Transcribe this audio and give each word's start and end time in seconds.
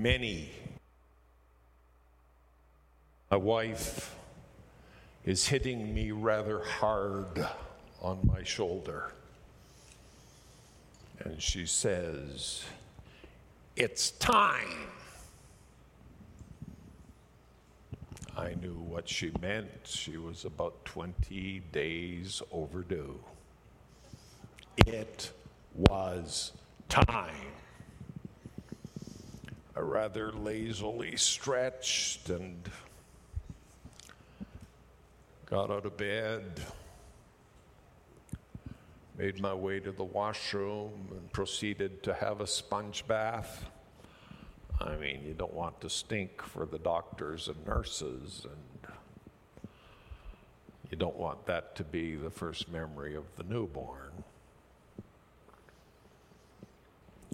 Many 0.00 0.48
my 3.30 3.36
wife 3.36 4.16
is 5.26 5.46
hitting 5.46 5.92
me 5.92 6.10
rather 6.10 6.64
hard 6.64 7.46
on 8.00 8.18
my 8.24 8.42
shoulder. 8.42 9.12
And 11.18 11.40
she 11.42 11.66
says, 11.66 12.64
It's 13.76 14.12
time. 14.12 14.88
I 18.38 18.54
knew 18.54 18.78
what 18.88 19.06
she 19.06 19.32
meant. 19.42 19.68
She 19.84 20.16
was 20.16 20.46
about 20.46 20.82
20 20.86 21.60
days 21.72 22.40
overdue. 22.50 23.20
It 24.86 25.30
was 25.74 26.52
time. 26.88 27.52
I 29.80 29.82
rather 29.82 30.30
lazily 30.30 31.16
stretched 31.16 32.28
and 32.28 32.68
got 35.46 35.70
out 35.70 35.86
of 35.86 35.96
bed, 35.96 36.60
made 39.16 39.40
my 39.40 39.54
way 39.54 39.80
to 39.80 39.90
the 39.90 40.04
washroom, 40.04 41.08
and 41.12 41.32
proceeded 41.32 42.02
to 42.02 42.12
have 42.12 42.42
a 42.42 42.46
sponge 42.46 43.06
bath. 43.06 43.70
I 44.82 44.96
mean, 44.96 45.22
you 45.24 45.32
don't 45.32 45.54
want 45.54 45.80
to 45.80 45.88
stink 45.88 46.42
for 46.42 46.66
the 46.66 46.78
doctors 46.78 47.48
and 47.48 47.66
nurses, 47.66 48.44
and 48.44 48.92
you 50.90 50.98
don't 50.98 51.16
want 51.16 51.46
that 51.46 51.74
to 51.76 51.84
be 51.84 52.16
the 52.16 52.28
first 52.28 52.70
memory 52.70 53.14
of 53.14 53.24
the 53.38 53.44
newborn. 53.44 54.24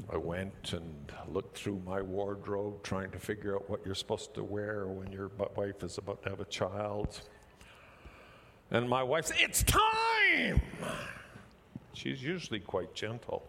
I 0.08 0.16
went 0.16 0.72
and 0.72 1.12
looked 1.28 1.58
through 1.58 1.82
my 1.84 2.00
wardrobe 2.00 2.82
trying 2.82 3.10
to 3.10 3.18
figure 3.18 3.56
out 3.56 3.68
what 3.68 3.84
you're 3.84 3.94
supposed 3.94 4.34
to 4.34 4.44
wear 4.44 4.86
when 4.86 5.10
your 5.10 5.30
wife 5.56 5.82
is 5.82 5.98
about 5.98 6.22
to 6.22 6.30
have 6.30 6.40
a 6.40 6.44
child. 6.44 7.20
And 8.70 8.88
my 8.88 9.02
wife 9.02 9.26
said, 9.26 9.38
It's 9.40 9.64
time! 9.64 10.60
She's 11.92 12.22
usually 12.22 12.60
quite 12.60 12.94
gentle. 12.94 13.48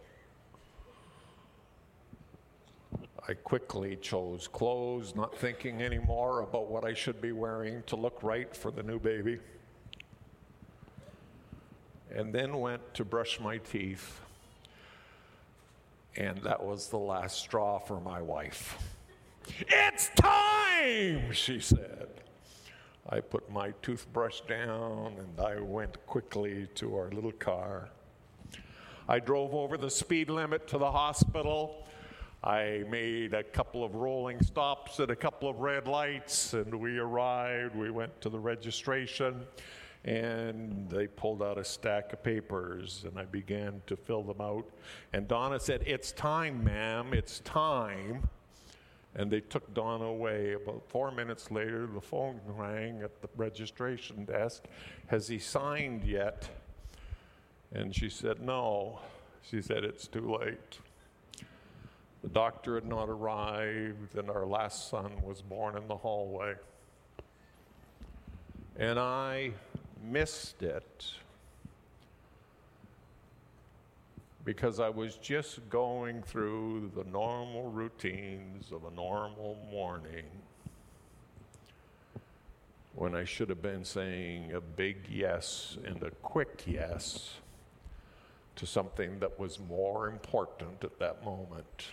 I 3.27 3.33
quickly 3.33 3.97
chose 3.97 4.47
clothes, 4.47 5.13
not 5.13 5.37
thinking 5.37 5.81
anymore 5.81 6.41
about 6.41 6.69
what 6.71 6.85
I 6.85 6.93
should 6.93 7.21
be 7.21 7.33
wearing 7.33 7.83
to 7.87 7.97
look 7.97 8.23
right 8.23 8.55
for 8.55 8.71
the 8.71 8.81
new 8.81 8.99
baby. 8.99 9.39
And 12.09 12.33
then 12.33 12.57
went 12.57 12.93
to 12.93 13.03
brush 13.03 13.37
my 13.41 13.57
teeth. 13.57 14.21
And 16.17 16.37
that 16.39 16.63
was 16.63 16.87
the 16.89 16.97
last 16.97 17.37
straw 17.37 17.77
for 17.77 17.99
my 17.99 18.21
wife. 18.21 18.77
It's 19.59 20.09
time, 20.15 21.31
she 21.31 21.59
said. 21.59 22.09
I 23.09 23.21
put 23.21 23.49
my 23.51 23.71
toothbrush 23.81 24.41
down 24.41 25.15
and 25.19 25.39
I 25.39 25.61
went 25.61 26.05
quickly 26.07 26.67
to 26.75 26.95
our 26.95 27.09
little 27.11 27.31
car. 27.31 27.89
I 29.07 29.19
drove 29.19 29.53
over 29.53 29.77
the 29.77 29.89
speed 29.89 30.29
limit 30.29 30.67
to 30.69 30.77
the 30.77 30.91
hospital. 30.91 31.87
I 32.43 32.83
made 32.89 33.33
a 33.33 33.43
couple 33.43 33.83
of 33.83 33.95
rolling 33.95 34.41
stops 34.41 34.99
at 34.99 35.09
a 35.09 35.15
couple 35.15 35.49
of 35.49 35.59
red 35.59 35.87
lights, 35.87 36.53
and 36.53 36.73
we 36.75 36.97
arrived. 36.97 37.75
We 37.75 37.89
went 37.89 38.19
to 38.21 38.29
the 38.29 38.39
registration, 38.39 39.45
and 40.07 40.89
they 40.89 41.05
pulled 41.05 41.43
out 41.43 41.57
a 41.57 41.65
stack 41.65 42.13
of 42.13 42.23
papers, 42.23 43.03
and 43.05 43.19
I 43.19 43.25
began 43.25 43.81
to 43.87 43.97
fill 43.97 44.23
them 44.23 44.39
out. 44.39 44.65
And 45.11 45.27
Donna 45.27 45.59
said, 45.59 45.83
It's 45.85 46.13
time, 46.13 46.63
ma'am, 46.63 47.13
it's 47.13 47.41
time. 47.41 48.29
And 49.15 49.29
they 49.29 49.41
took 49.41 49.73
Donna 49.73 50.05
away. 50.05 50.53
About 50.53 50.83
four 50.87 51.11
minutes 51.11 51.51
later, 51.51 51.87
the 51.87 51.99
phone 51.99 52.39
rang 52.45 53.01
at 53.01 53.21
the 53.21 53.27
registration 53.35 54.23
desk. 54.23 54.63
Has 55.07 55.27
he 55.27 55.39
signed 55.39 56.05
yet? 56.05 56.47
And 57.73 57.93
she 57.93 58.09
said, 58.09 58.41
No. 58.41 58.99
She 59.41 59.61
said, 59.61 59.83
It's 59.83 60.07
too 60.07 60.37
late. 60.39 60.79
The 62.23 62.29
doctor 62.29 62.75
had 62.75 62.85
not 62.85 63.09
arrived, 63.09 64.15
and 64.15 64.29
our 64.29 64.45
last 64.45 64.89
son 64.89 65.11
was 65.21 65.41
born 65.41 65.75
in 65.75 65.85
the 65.89 65.97
hallway. 65.97 66.55
And 68.77 68.99
I 68.99 69.51
missed 70.11 70.63
it 70.63 71.05
because 74.47 74.79
I 74.79 74.87
was 74.87 75.15
just 75.17 75.69
going 75.69 76.23
through 76.23 76.91
the 76.95 77.03
normal 77.03 77.69
routines 77.69 78.71
of 78.71 78.85
a 78.85 78.95
normal 78.95 79.57
morning 79.69 80.23
when 82.95 83.13
I 83.13 83.25
should 83.25 83.49
have 83.49 83.61
been 83.61 83.83
saying 83.83 84.53
a 84.53 84.61
big 84.61 84.97
yes 85.09 85.77
and 85.85 86.01
a 86.01 86.11
quick 86.11 86.63
yes 86.65 87.35
to 88.55 88.65
something 88.65 89.19
that 89.19 89.37
was 89.37 89.59
more 89.59 90.07
important 90.07 90.83
at 90.83 90.97
that 90.97 91.23
moment. 91.23 91.89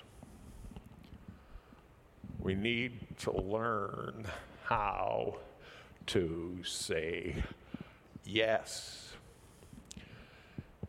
We 2.39 2.55
need 2.55 3.01
to 3.19 3.33
learn 3.33 4.27
how 4.63 5.39
to 6.07 6.57
say 6.65 7.43
yes. 8.25 9.13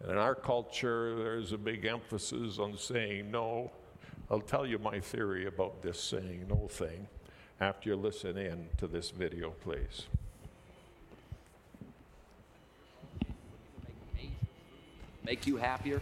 And 0.02 0.12
in 0.12 0.18
our 0.18 0.36
culture, 0.36 1.16
there's 1.16 1.52
a 1.52 1.58
big 1.58 1.86
emphasis 1.86 2.60
on 2.60 2.78
saying 2.78 3.32
no. 3.32 3.72
I'll 4.30 4.40
tell 4.40 4.66
you 4.66 4.80
my 4.80 5.00
theory 5.00 5.46
about 5.48 5.82
this 5.82 6.02
saying 6.02 6.46
no 6.50 6.68
thing 6.68 7.08
after 7.60 7.90
you 7.90 7.96
listen 7.96 8.38
in 8.38 8.68
to 8.78 8.88
this 8.88 9.12
video, 9.12 9.52
please. 9.64 10.06
Make 15.24 15.48
you 15.48 15.58
happier? 15.58 16.00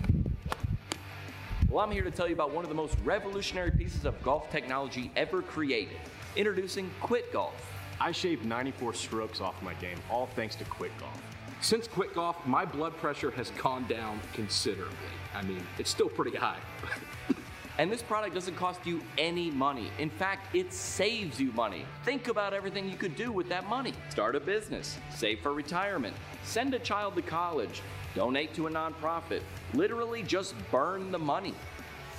Well, 1.70 1.84
I'm 1.84 1.92
here 1.92 2.04
to 2.04 2.12
tell 2.12 2.28
you 2.28 2.34
about 2.34 2.52
one 2.52 2.66
of 2.66 2.70
the 2.70 2.76
most 2.76 2.98
revolutionary 3.06 3.72
pieces 3.72 4.06
of 4.06 4.22
golf 4.22 4.52
technology 4.52 5.12
ever 5.16 5.42
created. 5.42 5.98
Introducing 6.36 6.90
Quit 7.00 7.32
Golf. 7.32 7.73
I 8.00 8.12
shaved 8.12 8.46
94 8.46 8.94
strokes 8.94 9.42
off 9.42 9.62
my 9.62 9.74
game, 9.76 9.98
all 10.10 10.28
thanks 10.36 10.56
to 10.56 10.66
Quit 10.66 10.92
Golf. 11.00 11.22
Since 11.62 11.88
Quit 11.88 12.14
Golf, 12.14 12.46
my 12.46 12.66
blood 12.66 12.96
pressure 12.98 13.32
has 13.32 13.52
gone 13.52 13.86
down 13.88 14.20
considerably. 14.34 14.98
I 15.34 15.42
mean, 15.44 15.66
it's 15.78 15.90
still 15.90 16.10
pretty 16.10 16.36
high. 16.38 16.60
And 17.80 17.92
this 17.92 18.04
product 18.04 18.36
doesn't 18.36 18.56
cost 18.56 18.86
you 18.86 19.02
any 19.18 19.50
money. 19.50 19.90
In 19.98 20.12
fact, 20.12 20.56
it 20.56 20.72
saves 20.72 21.40
you 21.40 21.52
money. 21.54 21.86
Think 22.06 22.28
about 22.28 22.54
everything 22.54 22.88
you 22.88 22.96
could 22.96 23.16
do 23.16 23.32
with 23.32 23.50
that 23.50 23.68
money. 23.68 23.94
Start 24.10 24.36
a 24.36 24.40
business, 24.40 25.00
save 25.12 25.40
for 25.40 25.54
retirement, 25.54 26.16
send 26.44 26.76
a 26.76 26.80
child 26.80 27.16
to 27.16 27.24
college, 27.24 27.82
donate 28.14 28.54
to 28.54 28.68
a 28.68 28.70
nonprofit. 28.70 29.42
Literally 29.74 30.22
just 30.22 30.54
burn 30.70 31.12
the 31.12 31.18
money. 31.18 31.56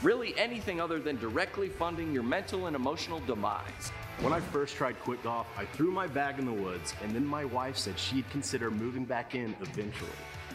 Really 0.02 0.36
anything 0.36 0.80
other 0.80 0.98
than 0.98 1.16
directly 1.16 1.68
funding 1.68 2.12
your 2.12 2.22
mental 2.22 2.66
and 2.66 2.76
emotional 2.76 3.20
demise. 3.20 3.92
When 4.20 4.32
I 4.32 4.40
first 4.40 4.76
tried 4.76 4.98
Quit 5.00 5.22
Golf, 5.22 5.46
I 5.56 5.64
threw 5.64 5.90
my 5.90 6.06
bag 6.06 6.38
in 6.38 6.44
the 6.44 6.52
woods, 6.52 6.94
and 7.02 7.14
then 7.14 7.24
my 7.24 7.44
wife 7.44 7.76
said 7.76 7.98
she'd 7.98 8.28
consider 8.30 8.70
moving 8.70 9.04
back 9.04 9.34
in 9.34 9.56
eventually. 9.60 10.10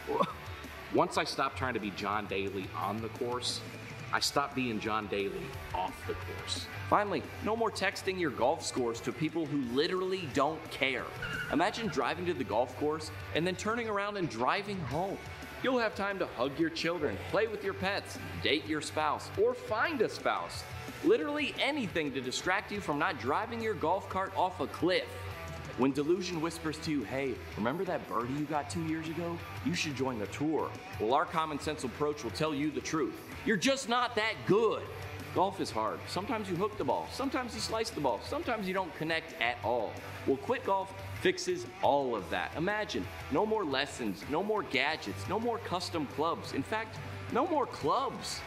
Once 0.94 1.18
I 1.18 1.24
stopped 1.24 1.58
trying 1.58 1.74
to 1.74 1.80
be 1.80 1.92
John 1.92 2.26
Daly 2.28 2.68
on 2.76 3.02
the 3.02 3.10
course, 3.10 3.62
I 4.12 4.20
stopped 4.20 4.56
being 4.56 4.80
John 4.80 5.06
Daly 5.08 5.46
off 5.76 5.96
the 6.08 6.14
course. 6.14 6.66
Finally, 6.90 7.22
no 7.44 7.56
more 7.56 7.70
texting 7.70 8.20
your 8.20 8.32
golf 8.32 8.66
scores 8.66 9.00
to 9.02 9.12
people 9.12 9.46
who 9.46 9.62
literally 9.76 10.28
don't 10.34 10.60
care. 10.72 11.06
Imagine 11.54 11.88
driving 11.88 12.26
to 12.26 12.34
the 12.34 12.44
golf 12.44 12.76
course 12.78 13.12
and 13.36 13.46
then 13.46 13.56
turning 13.56 13.88
around 13.88 14.18
and 14.18 14.28
driving 14.28 14.80
home. 14.82 15.18
You'll 15.62 15.80
have 15.80 15.94
time 15.94 16.18
to 16.20 16.26
hug 16.26 16.58
your 16.58 16.70
children, 16.70 17.18
play 17.32 17.48
with 17.48 17.66
your 17.66 17.74
pets, 17.74 18.18
date 18.42 18.66
your 18.66 18.80
spouse, 18.80 19.30
or 19.38 19.54
find 19.54 20.02
a 20.02 20.08
spouse. 20.08 20.64
Literally 21.04 21.54
anything 21.60 22.14
to 22.14 22.22
distract 22.22 22.72
you 22.72 22.80
from 22.80 22.98
not 22.98 23.20
driving 23.20 23.62
your 23.62 23.74
golf 23.74 24.08
cart 24.08 24.32
off 24.38 24.62
a 24.62 24.68
cliff. 24.68 25.04
When 25.78 25.92
delusion 25.92 26.40
whispers 26.40 26.78
to 26.80 26.92
you, 26.92 27.04
hey, 27.04 27.36
remember 27.58 27.84
that 27.86 28.08
birdie 28.08 28.34
you 28.34 28.46
got 28.46 28.70
two 28.70 28.86
years 28.86 29.10
ago? 29.10 29.38
You 29.66 29.74
should 29.74 29.98
join 29.98 30.18
the 30.18 30.28
tour. 30.28 30.72
Well, 30.98 31.14
our 31.14 31.26
common 31.26 31.60
sense 31.60 31.84
approach 31.84 32.24
will 32.24 32.32
tell 32.32 32.54
you 32.54 32.72
the 32.72 32.82
truth. 32.82 33.16
You're 33.46 33.58
just 33.58 33.90
not 33.90 34.16
that 34.16 34.36
good. 34.46 34.84
Golf 35.36 35.60
is 35.60 35.70
hard. 35.70 36.00
Sometimes 36.08 36.50
you 36.50 36.56
hook 36.56 36.78
the 36.78 36.84
ball, 36.84 37.08
sometimes 37.12 37.54
you 37.54 37.60
slice 37.60 37.90
the 37.90 38.02
ball, 38.02 38.20
sometimes 38.24 38.68
you 38.68 38.74
don't 38.74 38.94
connect 38.96 39.40
at 39.42 39.58
all. 39.64 39.92
Well, 40.26 40.38
Quit 40.38 40.66
Golf 40.66 40.94
fixes 41.21 41.66
all 41.81 42.16
of 42.16 42.30
that. 42.30 42.51
Imagine 42.56 43.06
no 43.31 43.45
more 43.45 43.66
lessons, 43.66 44.24
no 44.30 44.42
more 44.42 44.63
gadgets, 44.63 45.27
no 45.27 45.39
more 45.39 45.57
custom 45.60 46.06
clubs. 46.07 46.54
In 46.54 46.63
fact, 46.63 46.98
no 47.31 47.48
more 47.48 47.66
clubs. 47.66 48.39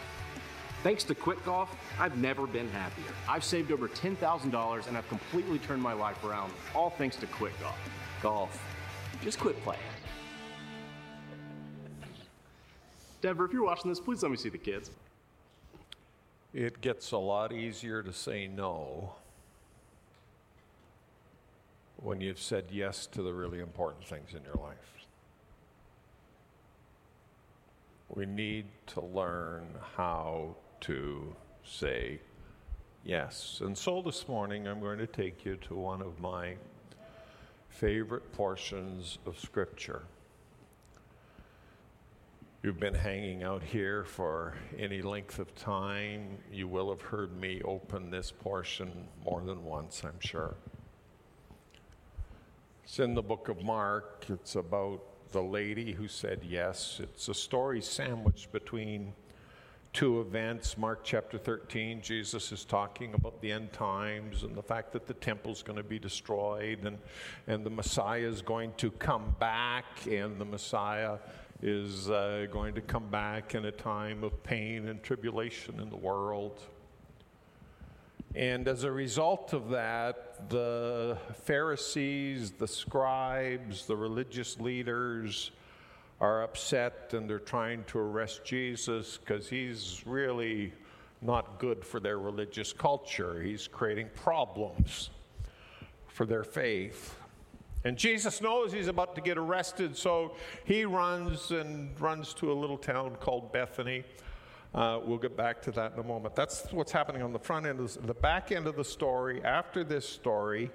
Thanks 0.82 1.04
to 1.04 1.14
Quit 1.14 1.44
Golf, 1.44 1.70
I've 2.00 2.16
never 2.16 2.46
been 2.46 2.68
happier. 2.70 3.14
I've 3.28 3.44
saved 3.44 3.70
over 3.70 3.88
$10,000 3.88 4.88
and 4.88 4.96
I've 4.96 5.08
completely 5.08 5.60
turned 5.60 5.80
my 5.80 5.92
life 5.92 6.24
around, 6.24 6.52
all 6.74 6.90
thanks 6.90 7.16
to 7.16 7.26
Quit 7.26 7.52
Golf. 7.60 7.78
Golf. 8.20 8.64
Just 9.22 9.38
quit 9.38 9.62
playing. 9.62 9.80
Denver, 13.20 13.44
if 13.44 13.52
you're 13.52 13.62
watching 13.62 13.88
this, 13.88 14.00
please 14.00 14.20
let 14.22 14.32
me 14.32 14.36
see 14.36 14.48
the 14.48 14.58
kids. 14.58 14.90
It 16.52 16.80
gets 16.80 17.12
a 17.12 17.18
lot 17.18 17.52
easier 17.52 18.02
to 18.02 18.12
say 18.12 18.48
no 18.48 19.14
when 22.02 22.20
you've 22.20 22.40
said 22.40 22.64
yes 22.70 23.06
to 23.06 23.22
the 23.22 23.32
really 23.32 23.60
important 23.60 24.04
things 24.04 24.34
in 24.34 24.42
your 24.44 24.62
life. 24.62 24.76
We 28.08 28.26
need 28.26 28.66
to 28.88 29.00
learn 29.00 29.66
how 29.96 30.56
to 30.82 31.34
say 31.64 32.20
yes. 33.04 33.60
And 33.64 33.76
so 33.78 34.02
this 34.02 34.28
morning, 34.28 34.66
I'm 34.66 34.80
going 34.80 34.98
to 34.98 35.06
take 35.06 35.44
you 35.44 35.56
to 35.68 35.74
one 35.74 36.02
of 36.02 36.20
my 36.20 36.56
favorite 37.68 38.32
portions 38.32 39.18
of 39.24 39.38
Scripture. 39.38 40.02
You've 42.62 42.78
been 42.78 42.94
hanging 42.94 43.42
out 43.42 43.62
here 43.62 44.04
for 44.04 44.54
any 44.78 45.02
length 45.02 45.38
of 45.38 45.54
time. 45.54 46.38
You 46.52 46.68
will 46.68 46.90
have 46.90 47.00
heard 47.00 47.36
me 47.40 47.62
open 47.64 48.10
this 48.10 48.30
portion 48.30 49.08
more 49.24 49.40
than 49.40 49.64
once, 49.64 50.02
I'm 50.04 50.20
sure. 50.20 50.54
It's 52.84 52.98
in 52.98 53.14
the 53.14 53.22
book 53.22 53.48
of 53.48 53.62
Mark. 53.62 54.26
It's 54.28 54.56
about 54.56 55.00
the 55.30 55.42
lady 55.42 55.92
who 55.92 56.08
said 56.08 56.40
yes. 56.42 57.00
It's 57.02 57.28
a 57.28 57.34
story 57.34 57.80
sandwiched 57.80 58.50
between 58.52 59.14
two 59.92 60.20
events. 60.20 60.76
Mark 60.76 61.00
chapter 61.04 61.38
13, 61.38 62.02
Jesus 62.02 62.50
is 62.50 62.64
talking 62.64 63.14
about 63.14 63.40
the 63.40 63.52
end 63.52 63.72
times 63.72 64.42
and 64.42 64.54
the 64.56 64.62
fact 64.62 64.92
that 64.92 65.06
the 65.06 65.14
temple's 65.14 65.62
going 65.62 65.76
to 65.76 65.84
be 65.84 65.98
destroyed 65.98 66.84
and, 66.84 66.98
and 67.46 67.64
the 67.64 67.70
Messiah 67.70 68.26
is 68.26 68.42
going 68.42 68.72
to 68.78 68.90
come 68.90 69.36
back, 69.38 69.84
and 70.10 70.38
the 70.38 70.44
Messiah 70.44 71.18
is 71.62 72.10
uh, 72.10 72.46
going 72.50 72.74
to 72.74 72.80
come 72.80 73.08
back 73.08 73.54
in 73.54 73.66
a 73.66 73.72
time 73.72 74.24
of 74.24 74.42
pain 74.42 74.88
and 74.88 75.02
tribulation 75.02 75.78
in 75.78 75.88
the 75.88 75.96
world. 75.96 76.60
And 78.34 78.66
as 78.66 78.84
a 78.84 78.90
result 78.90 79.52
of 79.52 79.68
that, 79.70 80.48
the 80.48 81.18
Pharisees, 81.44 82.52
the 82.52 82.66
scribes, 82.66 83.86
the 83.86 83.96
religious 83.96 84.58
leaders 84.58 85.50
are 86.18 86.42
upset 86.42 87.12
and 87.12 87.28
they're 87.28 87.38
trying 87.38 87.84
to 87.84 87.98
arrest 87.98 88.42
Jesus 88.44 89.18
because 89.18 89.48
he's 89.48 90.02
really 90.06 90.72
not 91.20 91.58
good 91.58 91.84
for 91.84 92.00
their 92.00 92.18
religious 92.18 92.72
culture. 92.72 93.42
He's 93.42 93.68
creating 93.68 94.08
problems 94.14 95.10
for 96.06 96.24
their 96.24 96.44
faith. 96.44 97.16
And 97.84 97.96
Jesus 97.96 98.40
knows 98.40 98.72
he's 98.72 98.88
about 98.88 99.14
to 99.16 99.20
get 99.20 99.36
arrested, 99.36 99.96
so 99.96 100.36
he 100.64 100.84
runs 100.84 101.50
and 101.50 102.00
runs 102.00 102.32
to 102.34 102.52
a 102.52 102.54
little 102.54 102.78
town 102.78 103.16
called 103.16 103.52
Bethany. 103.52 104.04
Uh, 104.74 105.00
we'll 105.04 105.18
get 105.18 105.36
back 105.36 105.60
to 105.62 105.70
that 105.72 105.92
in 105.92 105.98
a 105.98 106.02
moment. 106.02 106.34
That's 106.34 106.64
what's 106.72 106.92
happening 106.92 107.22
on 107.22 107.32
the 107.32 107.38
front 107.38 107.66
end. 107.66 107.86
The 107.86 108.14
back 108.14 108.52
end 108.52 108.66
of 108.66 108.76
the 108.76 108.84
story, 108.84 109.42
after 109.44 109.84
this 109.84 110.08
story, 110.08 110.70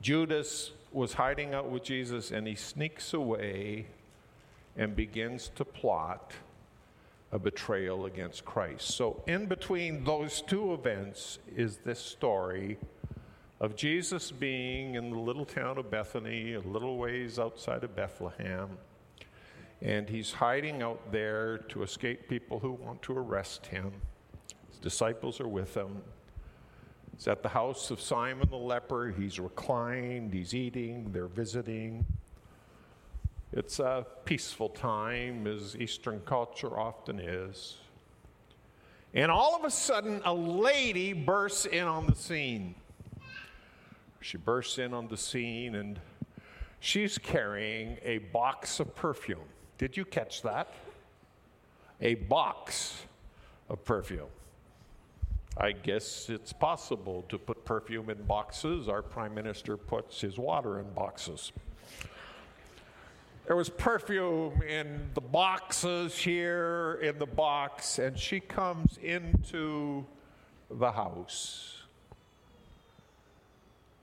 Judas 0.00 0.72
was 0.92 1.12
hiding 1.12 1.54
out 1.54 1.70
with 1.70 1.84
Jesus 1.84 2.30
and 2.30 2.46
he 2.46 2.56
sneaks 2.56 3.14
away 3.14 3.86
and 4.76 4.96
begins 4.96 5.50
to 5.56 5.64
plot 5.64 6.32
a 7.30 7.38
betrayal 7.38 8.06
against 8.06 8.44
Christ. 8.44 8.88
So, 8.92 9.22
in 9.26 9.46
between 9.46 10.02
those 10.04 10.40
two 10.40 10.72
events 10.72 11.38
is 11.54 11.76
this 11.78 12.00
story 12.00 12.78
of 13.60 13.76
Jesus 13.76 14.30
being 14.30 14.94
in 14.94 15.10
the 15.10 15.18
little 15.18 15.44
town 15.44 15.78
of 15.78 15.90
Bethany, 15.90 16.54
a 16.54 16.60
little 16.60 16.96
ways 16.96 17.38
outside 17.38 17.84
of 17.84 17.94
Bethlehem. 17.94 18.78
And 19.80 20.08
he's 20.08 20.32
hiding 20.32 20.82
out 20.82 21.12
there 21.12 21.58
to 21.68 21.82
escape 21.82 22.28
people 22.28 22.58
who 22.58 22.72
want 22.72 23.00
to 23.02 23.16
arrest 23.16 23.66
him. 23.66 23.92
His 24.68 24.78
disciples 24.78 25.40
are 25.40 25.48
with 25.48 25.76
him. 25.76 26.02
He's 27.14 27.28
at 27.28 27.42
the 27.42 27.48
house 27.48 27.90
of 27.90 28.00
Simon 28.00 28.48
the 28.50 28.56
leper. 28.56 29.14
He's 29.16 29.38
reclined, 29.38 30.32
he's 30.32 30.54
eating, 30.54 31.10
they're 31.12 31.26
visiting. 31.26 32.04
It's 33.52 33.78
a 33.78 34.06
peaceful 34.24 34.68
time, 34.68 35.46
as 35.46 35.74
Eastern 35.76 36.20
culture 36.20 36.78
often 36.78 37.18
is. 37.18 37.78
And 39.14 39.30
all 39.30 39.56
of 39.56 39.64
a 39.64 39.70
sudden, 39.70 40.20
a 40.24 40.34
lady 40.34 41.12
bursts 41.12 41.64
in 41.64 41.84
on 41.84 42.06
the 42.06 42.14
scene. 42.14 42.74
She 44.20 44.36
bursts 44.36 44.78
in 44.78 44.92
on 44.92 45.08
the 45.08 45.16
scene 45.16 45.76
and 45.76 45.98
she's 46.80 47.18
carrying 47.18 47.96
a 48.02 48.18
box 48.18 48.80
of 48.80 48.94
perfume. 48.94 49.38
Did 49.78 49.96
you 49.96 50.04
catch 50.04 50.42
that? 50.42 50.74
A 52.00 52.16
box 52.16 53.00
of 53.68 53.84
perfume. 53.84 54.26
I 55.56 55.72
guess 55.72 56.28
it's 56.28 56.52
possible 56.52 57.24
to 57.28 57.38
put 57.38 57.64
perfume 57.64 58.10
in 58.10 58.22
boxes. 58.24 58.88
Our 58.88 59.02
prime 59.02 59.34
minister 59.34 59.76
puts 59.76 60.20
his 60.20 60.38
water 60.38 60.80
in 60.80 60.90
boxes. 60.90 61.52
There 63.46 63.56
was 63.56 63.68
perfume 63.68 64.62
in 64.62 65.10
the 65.14 65.20
boxes 65.20 66.16
here 66.16 66.98
in 67.02 67.18
the 67.18 67.26
box, 67.26 67.98
and 67.98 68.18
she 68.18 68.40
comes 68.40 68.98
into 69.02 70.04
the 70.70 70.92
house. 70.92 71.82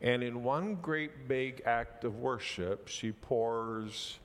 And 0.02 0.24
in 0.24 0.44
one 0.44 0.76
great 0.82 1.28
big 1.28 1.62
act 1.66 2.06
of 2.06 2.18
worship, 2.18 2.88
she 2.88 3.12
pours 3.12 4.20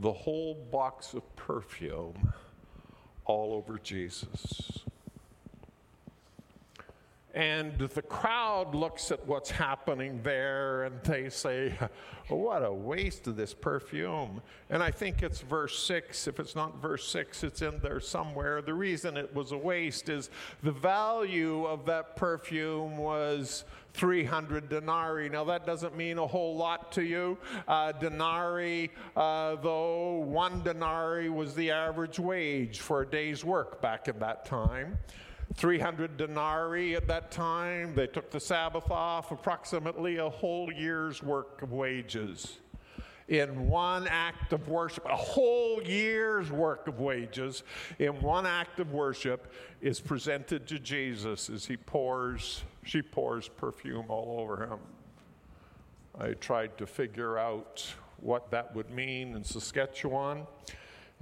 the 0.00 0.12
whole 0.12 0.54
box 0.54 1.12
of 1.12 1.36
perfume 1.36 2.32
all 3.26 3.52
over 3.52 3.78
Jesus. 3.78 4.80
And 7.32 7.78
the 7.78 8.02
crowd 8.02 8.74
looks 8.74 9.12
at 9.12 9.24
what's 9.24 9.50
happening 9.50 10.20
there 10.22 10.84
and 10.84 11.00
they 11.04 11.28
say, 11.28 11.72
What 12.28 12.64
a 12.64 12.72
waste 12.72 13.28
of 13.28 13.36
this 13.36 13.54
perfume. 13.54 14.42
And 14.68 14.82
I 14.82 14.90
think 14.90 15.22
it's 15.22 15.40
verse 15.40 15.78
6. 15.84 16.26
If 16.26 16.40
it's 16.40 16.56
not 16.56 16.82
verse 16.82 17.06
6, 17.08 17.44
it's 17.44 17.62
in 17.62 17.78
there 17.80 18.00
somewhere. 18.00 18.62
The 18.62 18.74
reason 18.74 19.16
it 19.16 19.32
was 19.32 19.52
a 19.52 19.56
waste 19.56 20.08
is 20.08 20.30
the 20.64 20.72
value 20.72 21.66
of 21.66 21.86
that 21.86 22.16
perfume 22.16 22.98
was 22.98 23.64
300 23.94 24.68
denarii. 24.68 25.28
Now, 25.28 25.44
that 25.44 25.66
doesn't 25.66 25.96
mean 25.96 26.18
a 26.18 26.26
whole 26.26 26.56
lot 26.56 26.90
to 26.92 27.02
you. 27.02 27.38
Uh, 27.68 27.92
denarii, 27.92 28.90
uh, 29.16 29.56
though, 29.56 30.18
one 30.18 30.62
denarii 30.62 31.28
was 31.28 31.54
the 31.54 31.70
average 31.70 32.18
wage 32.18 32.80
for 32.80 33.02
a 33.02 33.06
day's 33.06 33.44
work 33.44 33.80
back 33.80 34.08
in 34.08 34.18
that 34.18 34.44
time. 34.44 34.98
300 35.54 36.16
denarii 36.16 36.94
at 36.94 37.08
that 37.08 37.30
time. 37.30 37.94
They 37.94 38.06
took 38.06 38.30
the 38.30 38.40
Sabbath 38.40 38.90
off, 38.90 39.30
approximately 39.30 40.18
a 40.18 40.28
whole 40.28 40.72
year's 40.72 41.22
work 41.22 41.62
of 41.62 41.72
wages. 41.72 42.58
In 43.28 43.68
one 43.68 44.08
act 44.08 44.52
of 44.52 44.68
worship, 44.68 45.04
a 45.04 45.16
whole 45.16 45.80
year's 45.82 46.50
work 46.50 46.88
of 46.88 46.98
wages 46.98 47.62
in 48.00 48.20
one 48.20 48.44
act 48.44 48.80
of 48.80 48.92
worship 48.92 49.52
is 49.80 50.00
presented 50.00 50.66
to 50.66 50.80
Jesus 50.80 51.48
as 51.48 51.64
he 51.64 51.76
pours, 51.76 52.64
she 52.84 53.02
pours 53.02 53.48
perfume 53.48 54.06
all 54.08 54.40
over 54.40 54.66
him. 54.66 54.78
I 56.18 56.32
tried 56.32 56.76
to 56.78 56.86
figure 56.86 57.38
out 57.38 57.86
what 58.20 58.50
that 58.50 58.74
would 58.74 58.90
mean 58.90 59.36
in 59.36 59.44
Saskatchewan. 59.44 60.46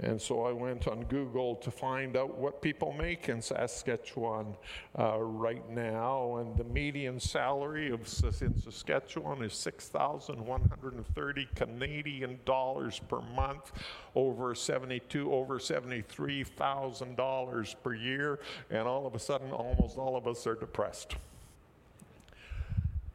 And 0.01 0.21
so 0.21 0.43
I 0.43 0.53
went 0.53 0.87
on 0.87 1.03
Google 1.03 1.55
to 1.55 1.69
find 1.69 2.15
out 2.15 2.37
what 2.37 2.61
people 2.61 2.93
make 2.93 3.27
in 3.27 3.41
Saskatchewan 3.41 4.55
uh, 4.97 5.19
right 5.19 5.69
now. 5.69 6.37
And 6.37 6.55
the 6.55 6.63
median 6.63 7.19
salary 7.19 7.91
of, 7.91 8.07
in 8.41 8.57
Saskatchewan 8.61 9.43
is 9.43 9.53
6,130 9.55 11.49
Canadian 11.53 12.39
dollars 12.45 13.01
per 13.09 13.19
month, 13.35 13.73
over 14.15 14.55
72, 14.55 15.33
over 15.33 15.59
$73,000 15.59 17.75
per 17.83 17.93
year. 17.93 18.39
And 18.69 18.87
all 18.87 19.05
of 19.05 19.15
a 19.15 19.19
sudden, 19.19 19.51
almost 19.51 19.97
all 19.97 20.15
of 20.15 20.27
us 20.27 20.47
are 20.47 20.55
depressed 20.55 21.17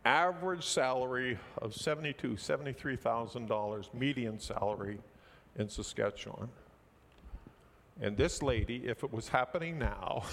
average 0.05 0.67
salary 0.67 1.39
of 1.63 1.73
$72,000, 1.73 2.37
$73,000 2.37 3.95
median 3.95 4.39
salary 4.39 4.99
in 5.57 5.67
Saskatchewan. 5.67 6.51
And 8.01 8.17
this 8.17 8.43
lady, 8.43 8.87
if 8.87 9.05
it 9.05 9.13
was 9.13 9.29
happening 9.29 9.79
now, 9.79 10.25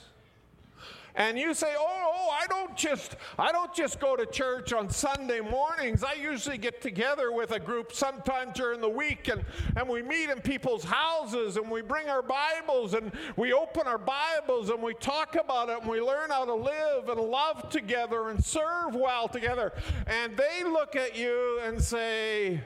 and 1.19 1.37
you 1.37 1.53
say, 1.53 1.75
oh, 1.77 1.85
oh, 2.15 2.31
I 2.31 2.47
don't 2.47 2.77
just 2.77 3.17
I 3.39 3.51
don't 3.51 3.75
just 3.75 3.99
go 3.99 4.15
to 4.17 4.25
church 4.25 4.73
on 4.73 4.89
Sunday 4.89 5.41
mornings. 5.41 6.05
I 6.05 6.13
usually 6.13 6.59
get 6.59 6.81
together 6.81 7.33
with 7.33 7.51
a 7.51 7.59
group 7.59 7.93
sometime 7.93 8.53
during 8.55 8.81
the 8.81 8.89
week 8.89 9.27
and, 9.27 9.45
and 9.77 9.89
we 9.89 10.01
meet 10.01 10.31
in 10.31 10.41
people's 10.41 10.85
houses 10.85 11.57
and 11.57 11.69
we 11.69 11.83
bring 11.83 12.09
our 12.09 12.23
Bibles 12.23 12.95
and 12.95 13.11
we 13.37 13.53
open 13.53 13.89
our 13.89 13.99
Bibles 13.99 14.71
and 14.71 14.81
we 14.81 14.95
talk 14.95 15.35
about 15.35 15.69
it 15.69 15.81
and 15.81 15.91
we 15.91 16.01
learn 16.01 16.31
how 16.31 16.45
to 16.45 16.55
live 16.55 17.09
and 17.09 17.21
love 17.21 17.69
together 17.69 18.31
and 18.31 18.43
serve 18.43 18.95
well 18.95 19.27
together. 19.27 19.73
And 20.07 20.37
they 20.37 20.63
look 20.63 20.95
at 20.95 21.17
you 21.17 21.61
and 21.65 21.83
say, 21.83 22.61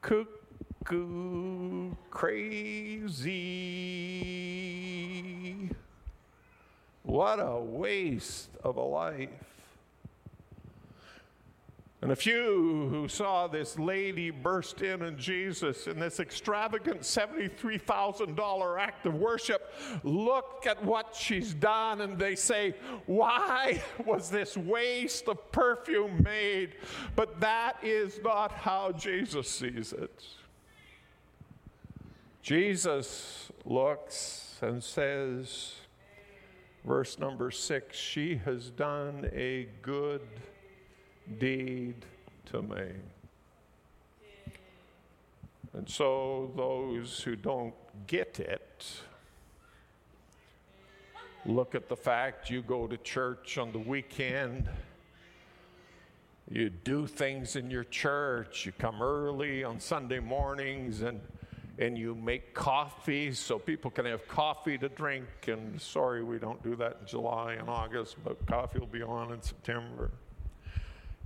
cuckoo 0.00 1.90
crazy. 2.10 3.44
What 7.14 7.38
a 7.38 7.60
waste 7.60 8.50
of 8.64 8.76
a 8.76 8.82
life. 8.82 9.28
And 12.02 12.10
a 12.10 12.16
few 12.16 12.88
who 12.90 13.06
saw 13.06 13.46
this 13.46 13.78
lady 13.78 14.30
burst 14.30 14.82
in 14.82 15.00
in 15.00 15.16
Jesus 15.16 15.86
in 15.86 16.00
this 16.00 16.18
extravagant 16.18 17.02
$73,000 17.02 18.80
act 18.80 19.06
of 19.06 19.14
worship 19.14 19.72
look 20.02 20.66
at 20.66 20.84
what 20.84 21.14
she's 21.14 21.54
done 21.54 22.00
and 22.00 22.18
they 22.18 22.34
say, 22.34 22.74
Why 23.06 23.80
was 24.04 24.28
this 24.28 24.56
waste 24.56 25.28
of 25.28 25.52
perfume 25.52 26.20
made? 26.20 26.74
But 27.14 27.38
that 27.40 27.76
is 27.84 28.18
not 28.24 28.50
how 28.50 28.90
Jesus 28.90 29.48
sees 29.48 29.92
it. 29.92 30.24
Jesus 32.42 33.52
looks 33.64 34.58
and 34.60 34.82
says, 34.82 35.74
verse 36.84 37.18
number 37.18 37.50
six 37.50 37.96
she 37.96 38.36
has 38.36 38.70
done 38.70 39.30
a 39.32 39.68
good 39.82 40.22
deed 41.38 42.04
to 42.46 42.62
me. 42.62 42.90
And 45.72 45.88
so 45.88 46.52
those 46.56 47.20
who 47.20 47.34
don't 47.34 47.74
get 48.06 48.38
it 48.38 48.86
look 51.46 51.74
at 51.74 51.88
the 51.88 51.96
fact 51.96 52.48
you 52.48 52.62
go 52.62 52.86
to 52.86 52.96
church 52.98 53.58
on 53.58 53.72
the 53.72 53.78
weekend, 53.78 54.68
you 56.50 56.70
do 56.70 57.06
things 57.06 57.56
in 57.56 57.70
your 57.70 57.84
church, 57.84 58.64
you 58.64 58.72
come 58.72 59.02
early 59.02 59.64
on 59.64 59.80
Sunday 59.80 60.20
mornings 60.20 61.02
and 61.02 61.20
and 61.78 61.98
you 61.98 62.14
make 62.14 62.54
coffee 62.54 63.32
so 63.32 63.58
people 63.58 63.90
can 63.90 64.06
have 64.06 64.26
coffee 64.28 64.78
to 64.78 64.88
drink. 64.88 65.26
And 65.48 65.80
sorry, 65.80 66.22
we 66.22 66.38
don't 66.38 66.62
do 66.62 66.76
that 66.76 66.98
in 67.00 67.06
July 67.06 67.54
and 67.54 67.68
August, 67.68 68.16
but 68.24 68.44
coffee 68.46 68.78
will 68.78 68.86
be 68.86 69.02
on 69.02 69.32
in 69.32 69.42
September. 69.42 70.10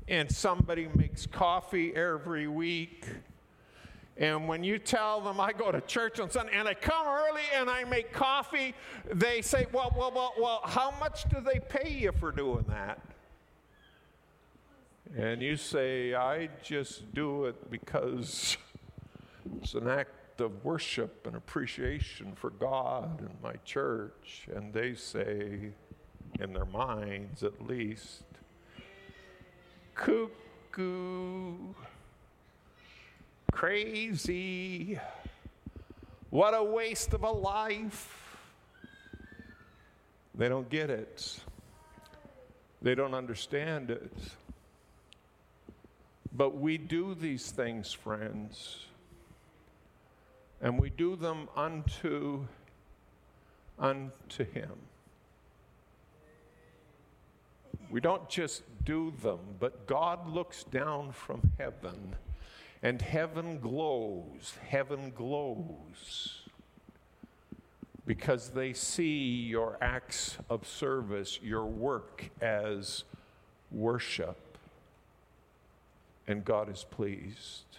And 0.07 0.31
somebody 0.31 0.89
makes 0.95 1.27
coffee 1.27 1.95
every 1.95 2.49
week. 2.49 3.05
And 4.17 4.49
when 4.49 4.65
you 4.65 4.79
tell 4.79 5.21
them 5.21 5.39
I 5.39 5.53
go 5.53 5.71
to 5.71 5.81
church 5.83 6.19
on 6.19 6.31
Sunday 6.31 6.53
and 6.55 6.67
I 6.67 6.75
come 6.75 7.07
early 7.07 7.43
and 7.55 7.69
I 7.71 7.85
make 7.85 8.13
coffee, 8.13 8.75
they 9.13 9.43
say, 9.43 9.67
Well, 9.71 9.95
well, 9.97 10.11
well, 10.13 10.33
well, 10.39 10.61
how 10.65 10.93
much 10.99 11.29
do 11.29 11.41
they 11.41 11.61
pay 11.61 11.91
you 11.91 12.13
for 12.19 12.33
doing 12.33 12.65
that? 12.69 13.01
And 15.17 15.41
you 15.41 15.57
say, 15.57 16.15
I 16.15 16.49
just 16.63 17.15
do 17.15 17.45
it 17.45 17.71
because 17.71 18.57
it's 19.63 19.75
an 19.75 19.89
act 19.89 20.11
of 20.41 20.65
worship 20.65 21.27
and 21.27 21.37
appreciation 21.37 22.33
for 22.35 22.51
God 22.51 23.21
and 23.21 23.35
my 23.43 23.55
church, 23.65 24.49
and 24.55 24.73
they 24.73 24.95
say, 24.95 25.73
in 26.41 26.53
their 26.53 26.67
minds 26.67 27.43
at 27.43 27.67
least, 27.67 28.23
cuckoo, 29.95 31.55
crazy, 33.53 34.99
what 36.31 36.55
a 36.55 36.63
waste 36.63 37.15
of 37.15 37.23
a 37.23 37.31
life. 37.31 38.15
They 40.35 40.49
don't 40.49 40.69
get 40.69 40.91
it. 40.91 41.41
They 42.81 42.95
don't 42.95 43.15
understand 43.15 43.91
it. 43.91 44.13
But 46.33 46.57
we 46.57 46.79
do 46.79 47.15
these 47.15 47.51
things, 47.51 47.93
friends 47.93 48.85
and 50.61 50.79
we 50.79 50.91
do 50.91 51.17
them 51.17 51.49
unto 51.57 52.47
unto 53.79 54.45
him. 54.45 54.73
We 57.91 58.01
don't 58.01 58.29
just 58.29 58.63
do 58.89 59.13
them 59.23 59.39
but 59.61 59.87
god 59.87 60.27
looks 60.27 60.65
down 60.65 61.13
from 61.13 61.53
heaven 61.59 62.17
and 62.83 63.03
heaven 63.03 63.59
glows 63.59 64.55
heaven 64.67 65.13
glows 65.15 66.41
because 68.07 68.49
they 68.49 68.73
see 68.73 69.43
your 69.43 69.77
acts 69.83 70.39
of 70.49 70.67
service 70.67 71.39
your 71.43 71.67
work 71.67 72.31
as 72.41 73.05
worship 73.71 74.57
and 76.27 76.47
god 76.47 76.71
is 76.71 76.87
pleased 76.91 77.77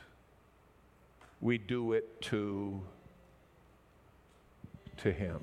we 1.41 1.57
do 1.57 1.93
it 1.93 2.21
to, 2.21 2.81
to 4.97 5.11
Him. 5.11 5.39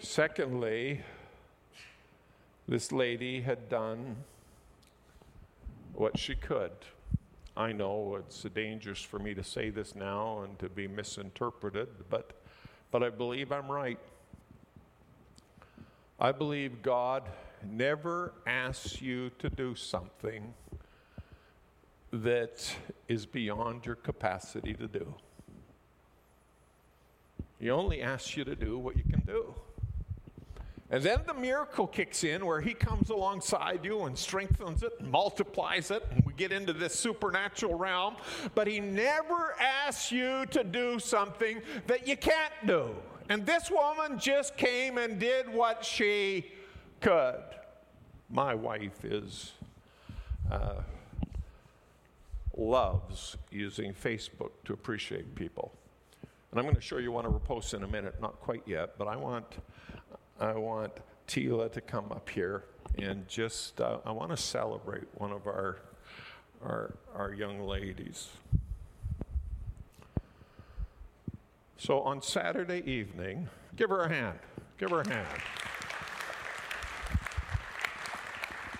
Secondly, 0.00 1.00
this 2.66 2.92
lady 2.92 3.40
had 3.40 3.68
done 3.68 4.16
what 5.94 6.18
she 6.18 6.34
could. 6.34 6.70
I 7.56 7.72
know 7.72 8.16
it's 8.16 8.42
dangerous 8.54 9.02
for 9.02 9.18
me 9.18 9.34
to 9.34 9.42
say 9.42 9.70
this 9.70 9.96
now 9.96 10.42
and 10.42 10.56
to 10.60 10.68
be 10.68 10.86
misinterpreted, 10.86 11.88
but, 12.08 12.32
but 12.92 13.02
I 13.02 13.10
believe 13.10 13.50
I'm 13.50 13.70
right. 13.70 13.98
I 16.20 16.30
believe 16.30 16.82
God 16.82 17.24
never 17.68 18.32
asks 18.46 19.02
you 19.02 19.30
to 19.40 19.50
do 19.50 19.74
something 19.74 20.54
that 22.12 22.74
is 23.08 23.26
beyond 23.26 23.84
your 23.84 23.96
capacity 23.96 24.74
to 24.74 24.88
do. 24.88 25.14
He 27.58 27.70
only 27.70 28.02
asks 28.02 28.36
you 28.36 28.44
to 28.44 28.54
do 28.54 28.78
what 28.78 28.96
you 28.96 29.02
can 29.02 29.20
do. 29.20 29.54
And 30.90 31.02
then 31.02 31.20
the 31.26 31.34
miracle 31.34 31.86
kicks 31.86 32.24
in 32.24 32.46
where 32.46 32.62
he 32.62 32.72
comes 32.72 33.10
alongside 33.10 33.84
you 33.84 34.04
and 34.04 34.16
strengthens 34.16 34.82
it 34.82 34.92
and 35.00 35.10
multiplies 35.10 35.90
it, 35.90 36.06
and 36.10 36.24
we 36.24 36.32
get 36.32 36.50
into 36.50 36.72
this 36.72 36.98
supernatural 36.98 37.74
realm. 37.74 38.16
But 38.54 38.68
he 38.68 38.80
never 38.80 39.54
asks 39.60 40.10
you 40.10 40.46
to 40.46 40.64
do 40.64 40.98
something 40.98 41.60
that 41.88 42.08
you 42.08 42.16
can't 42.16 42.54
do. 42.66 42.94
And 43.28 43.44
this 43.44 43.70
woman 43.70 44.18
just 44.18 44.56
came 44.56 44.96
and 44.96 45.18
did 45.18 45.52
what 45.52 45.84
she 45.84 46.46
could. 47.02 47.42
My 48.30 48.54
wife 48.54 49.04
is 49.04 49.52
uh, 50.50 50.80
loves 52.58 53.36
using 53.50 53.94
Facebook 53.94 54.50
to 54.64 54.72
appreciate 54.72 55.34
people. 55.34 55.72
And 56.50 56.58
I'm 56.58 56.64
going 56.64 56.74
to 56.74 56.80
show 56.80 56.98
you 56.98 57.12
one 57.12 57.24
of 57.24 57.32
her 57.32 57.38
posts 57.38 57.74
in 57.74 57.82
a 57.82 57.86
minute, 57.86 58.20
not 58.20 58.40
quite 58.40 58.62
yet, 58.66 58.98
but 58.98 59.06
I 59.06 59.16
want, 59.16 59.46
I 60.40 60.54
want 60.54 60.92
Tila 61.26 61.70
to 61.72 61.80
come 61.80 62.10
up 62.10 62.28
here 62.28 62.64
and 62.98 63.28
just, 63.28 63.80
uh, 63.80 63.98
I 64.04 64.12
want 64.12 64.30
to 64.30 64.36
celebrate 64.36 65.04
one 65.14 65.30
of 65.30 65.46
our, 65.46 65.78
our, 66.62 66.94
our 67.14 67.32
young 67.32 67.60
ladies. 67.60 68.28
So 71.76 72.00
on 72.00 72.22
Saturday 72.22 72.82
evening, 72.90 73.48
give 73.76 73.90
her 73.90 74.00
a 74.00 74.08
hand. 74.08 74.38
Give 74.78 74.90
her 74.90 75.00
a 75.02 75.08
hand. 75.08 75.28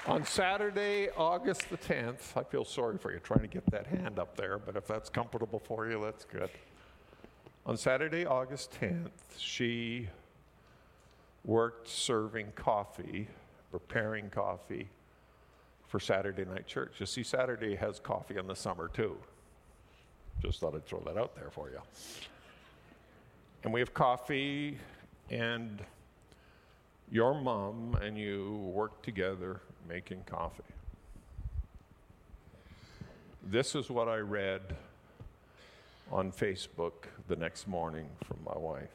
On 0.08 0.24
Saturday, 0.24 1.10
August 1.18 1.68
the 1.68 1.76
10th, 1.76 2.34
I 2.34 2.42
feel 2.42 2.64
sorry 2.64 2.96
for 2.96 3.12
you 3.12 3.18
trying 3.18 3.42
to 3.42 3.46
get 3.46 3.70
that 3.70 3.86
hand 3.86 4.18
up 4.18 4.38
there, 4.38 4.58
but 4.58 4.74
if 4.74 4.86
that's 4.86 5.10
comfortable 5.10 5.58
for 5.58 5.86
you, 5.86 6.00
that's 6.02 6.24
good. 6.24 6.48
On 7.66 7.76
Saturday, 7.76 8.24
August 8.24 8.74
10th, 8.80 9.10
she 9.36 10.08
worked 11.44 11.88
serving 11.88 12.52
coffee, 12.56 13.28
preparing 13.70 14.30
coffee 14.30 14.88
for 15.88 16.00
Saturday 16.00 16.46
night 16.46 16.66
church. 16.66 16.94
You 17.00 17.04
see, 17.04 17.22
Saturday 17.22 17.74
has 17.74 18.00
coffee 18.00 18.38
in 18.38 18.46
the 18.46 18.56
summer 18.56 18.88
too. 18.88 19.14
Just 20.40 20.60
thought 20.60 20.74
I'd 20.74 20.86
throw 20.86 21.00
that 21.00 21.18
out 21.18 21.34
there 21.34 21.50
for 21.50 21.68
you. 21.68 21.80
And 23.62 23.74
we 23.74 23.80
have 23.80 23.92
coffee, 23.92 24.78
and 25.28 25.82
your 27.10 27.38
mom 27.38 27.98
and 28.00 28.16
you 28.16 28.70
work 28.72 29.02
together 29.02 29.60
making 29.88 30.22
coffee. 30.26 30.62
This 33.42 33.74
is 33.74 33.88
what 33.88 34.08
I 34.08 34.18
read 34.18 34.60
on 36.12 36.30
Facebook 36.30 36.92
the 37.28 37.36
next 37.36 37.66
morning 37.66 38.06
from 38.24 38.36
my 38.44 38.58
wife. 38.58 38.88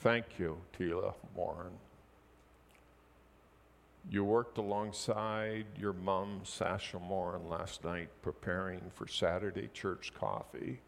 Thank 0.00 0.38
you, 0.38 0.58
Tila 0.78 1.14
Morin. 1.36 1.72
You 4.08 4.24
worked 4.24 4.56
alongside 4.56 5.66
your 5.78 5.92
mom, 5.92 6.42
Sasha 6.44 6.98
Morin, 6.98 7.48
last 7.48 7.84
night 7.84 8.08
preparing 8.22 8.80
for 8.94 9.08
Saturday 9.08 9.68
church 9.74 10.12
coffee. 10.18 10.80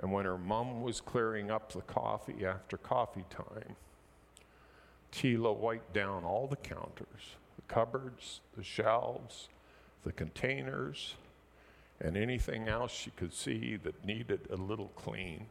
And 0.00 0.12
when 0.12 0.26
her 0.26 0.36
mom 0.36 0.82
was 0.82 1.00
clearing 1.00 1.50
up 1.50 1.72
the 1.72 1.80
coffee 1.80 2.44
after 2.44 2.76
coffee 2.76 3.24
time, 3.30 3.76
Tila 5.14 5.56
wiped 5.56 5.94
down 5.94 6.24
all 6.24 6.48
the 6.48 6.56
counters, 6.56 7.36
the 7.54 7.62
cupboards, 7.72 8.40
the 8.56 8.64
shelves, 8.64 9.48
the 10.02 10.12
containers, 10.12 11.14
and 12.00 12.16
anything 12.16 12.68
else 12.68 12.90
she 12.90 13.10
could 13.10 13.32
see 13.32 13.76
that 13.76 14.04
needed 14.04 14.40
a 14.50 14.56
little 14.56 14.90
clean. 14.96 15.46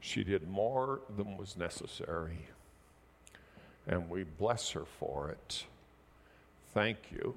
She 0.00 0.24
did 0.24 0.48
more 0.48 1.00
than 1.16 1.36
was 1.36 1.56
necessary, 1.56 2.46
and 3.86 4.08
we 4.08 4.24
bless 4.24 4.70
her 4.70 4.86
for 4.86 5.30
it. 5.30 5.66
Thank 6.72 6.98
you 7.12 7.34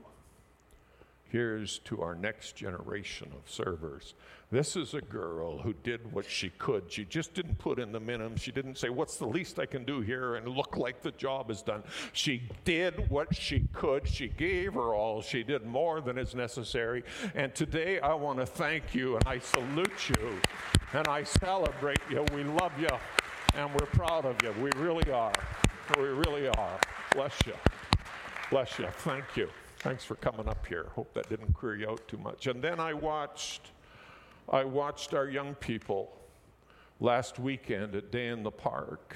here's 1.31 1.79
to 1.79 2.01
our 2.01 2.13
next 2.13 2.55
generation 2.55 3.31
of 3.33 3.49
servers. 3.49 4.15
This 4.51 4.75
is 4.75 4.93
a 4.93 5.01
girl 5.01 5.59
who 5.59 5.71
did 5.71 6.11
what 6.11 6.29
she 6.29 6.49
could. 6.49 6.91
She 6.91 7.05
just 7.05 7.33
didn't 7.33 7.57
put 7.57 7.79
in 7.79 7.93
the 7.93 8.01
minimum. 8.01 8.35
She 8.35 8.51
didn't 8.51 8.77
say, 8.77 8.89
What's 8.89 9.15
the 9.15 9.25
least 9.25 9.57
I 9.57 9.65
can 9.65 9.85
do 9.85 10.01
here 10.01 10.35
and 10.35 10.45
look 10.45 10.75
like 10.75 11.01
the 11.01 11.11
job 11.11 11.49
is 11.49 11.61
done. 11.61 11.83
She 12.11 12.43
did 12.65 13.09
what 13.09 13.33
she 13.33 13.67
could. 13.71 14.05
She 14.05 14.27
gave 14.27 14.73
her 14.73 14.93
all. 14.93 15.21
She 15.21 15.43
did 15.43 15.65
more 15.65 16.01
than 16.01 16.17
is 16.17 16.35
necessary. 16.35 17.03
And 17.33 17.55
today 17.55 18.01
I 18.01 18.13
want 18.13 18.39
to 18.39 18.45
thank 18.45 18.93
you 18.93 19.15
and 19.15 19.23
I 19.25 19.39
salute 19.39 20.09
you 20.09 20.37
and 20.93 21.07
I 21.07 21.23
celebrate 21.23 22.01
you. 22.09 22.25
We 22.33 22.43
love 22.43 22.73
you 22.77 22.89
and 23.55 23.69
we're 23.71 23.87
proud 23.87 24.25
of 24.25 24.35
you. 24.43 24.53
We 24.61 24.69
really 24.77 25.09
are. 25.13 25.33
We 25.97 26.03
really 26.03 26.49
are. 26.49 26.79
Bless 27.13 27.33
you. 27.45 27.53
Bless 28.49 28.77
you. 28.77 28.87
Thank 28.99 29.37
you. 29.37 29.47
Thanks 29.81 30.03
for 30.03 30.13
coming 30.13 30.47
up 30.47 30.67
here. 30.67 30.89
Hope 30.95 31.11
that 31.15 31.27
didn't 31.27 31.53
queer 31.53 31.75
you 31.75 31.89
out 31.89 32.07
too 32.07 32.19
much. 32.19 32.45
And 32.45 32.61
then 32.61 32.79
I 32.79 32.93
watched, 32.93 33.71
I 34.47 34.63
watched 34.63 35.15
our 35.15 35.27
young 35.27 35.55
people 35.55 36.15
last 36.99 37.39
weekend 37.39 37.95
at 37.95 38.11
Day 38.11 38.27
in 38.27 38.43
the 38.43 38.51
Park 38.51 39.15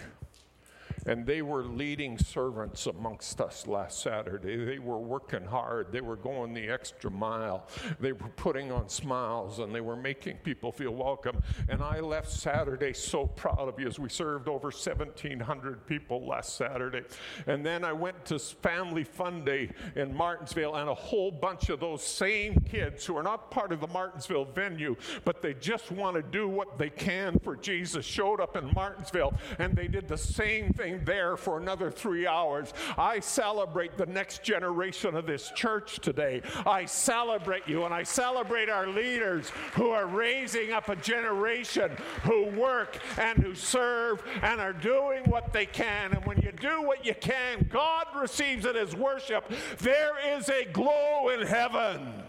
and 1.05 1.25
they 1.25 1.41
were 1.41 1.63
leading 1.63 2.17
servants 2.17 2.85
amongst 2.85 3.41
us 3.41 3.67
last 3.67 4.01
Saturday. 4.01 4.63
They 4.63 4.79
were 4.79 4.99
working 4.99 5.45
hard. 5.45 5.91
They 5.91 6.01
were 6.01 6.15
going 6.15 6.53
the 6.53 6.69
extra 6.69 7.11
mile. 7.11 7.67
They 7.99 8.11
were 8.11 8.29
putting 8.35 8.71
on 8.71 8.89
smiles 8.89 9.59
and 9.59 9.73
they 9.73 9.81
were 9.81 9.95
making 9.95 10.37
people 10.37 10.71
feel 10.71 10.91
welcome. 10.91 11.41
And 11.69 11.81
I 11.81 11.99
left 11.99 12.31
Saturday 12.31 12.93
so 12.93 13.27
proud 13.27 13.67
of 13.67 13.79
you 13.79 13.87
as 13.87 13.99
we 13.99 14.09
served 14.09 14.47
over 14.47 14.67
1,700 14.67 15.85
people 15.87 16.25
last 16.25 16.55
Saturday. 16.55 17.03
And 17.47 17.65
then 17.65 17.83
I 17.83 17.93
went 17.93 18.25
to 18.25 18.39
Family 18.39 19.03
Fun 19.03 19.45
Day 19.45 19.69
in 19.95 20.13
Martensville, 20.13 20.75
and 20.75 20.89
a 20.89 20.93
whole 20.93 21.31
bunch 21.31 21.69
of 21.69 21.79
those 21.79 22.03
same 22.03 22.59
kids 22.61 23.05
who 23.05 23.15
are 23.17 23.23
not 23.23 23.51
part 23.51 23.71
of 23.71 23.79
the 23.79 23.87
Martensville 23.87 24.53
venue, 24.53 24.95
but 25.23 25.41
they 25.41 25.53
just 25.53 25.91
want 25.91 26.15
to 26.15 26.21
do 26.21 26.47
what 26.47 26.77
they 26.77 26.89
can 26.89 27.39
for 27.39 27.55
Jesus 27.55 28.05
showed 28.05 28.39
up 28.39 28.55
in 28.55 28.69
Martensville, 28.69 29.37
and 29.59 29.75
they 29.75 29.87
did 29.87 30.07
the 30.07 30.17
same 30.17 30.73
thing 30.73 30.94
there 31.03 31.35
for 31.35 31.59
another 31.59 31.91
three 31.91 32.27
hours. 32.27 32.73
I 32.97 33.19
celebrate 33.19 33.97
the 33.97 34.05
next 34.05 34.43
generation 34.43 35.15
of 35.15 35.25
this 35.25 35.51
church 35.51 35.99
today. 35.99 36.41
I 36.65 36.85
celebrate 36.85 37.67
you 37.67 37.85
and 37.85 37.93
I 37.93 38.03
celebrate 38.03 38.69
our 38.69 38.87
leaders 38.87 39.49
who 39.73 39.89
are 39.89 40.05
raising 40.05 40.71
up 40.71 40.89
a 40.89 40.95
generation 40.95 41.91
who 42.23 42.45
work 42.45 42.99
and 43.17 43.39
who 43.39 43.55
serve 43.55 44.23
and 44.41 44.61
are 44.61 44.73
doing 44.73 45.23
what 45.25 45.51
they 45.51 45.65
can. 45.65 46.13
And 46.13 46.25
when 46.25 46.41
you 46.41 46.51
do 46.51 46.83
what 46.83 47.05
you 47.05 47.15
can, 47.15 47.67
God 47.71 48.07
receives 48.15 48.65
it 48.65 48.75
as 48.75 48.95
worship. 48.95 49.51
There 49.79 50.37
is 50.37 50.49
a 50.49 50.65
glow 50.65 51.29
in 51.29 51.45
heaven. 51.45 52.23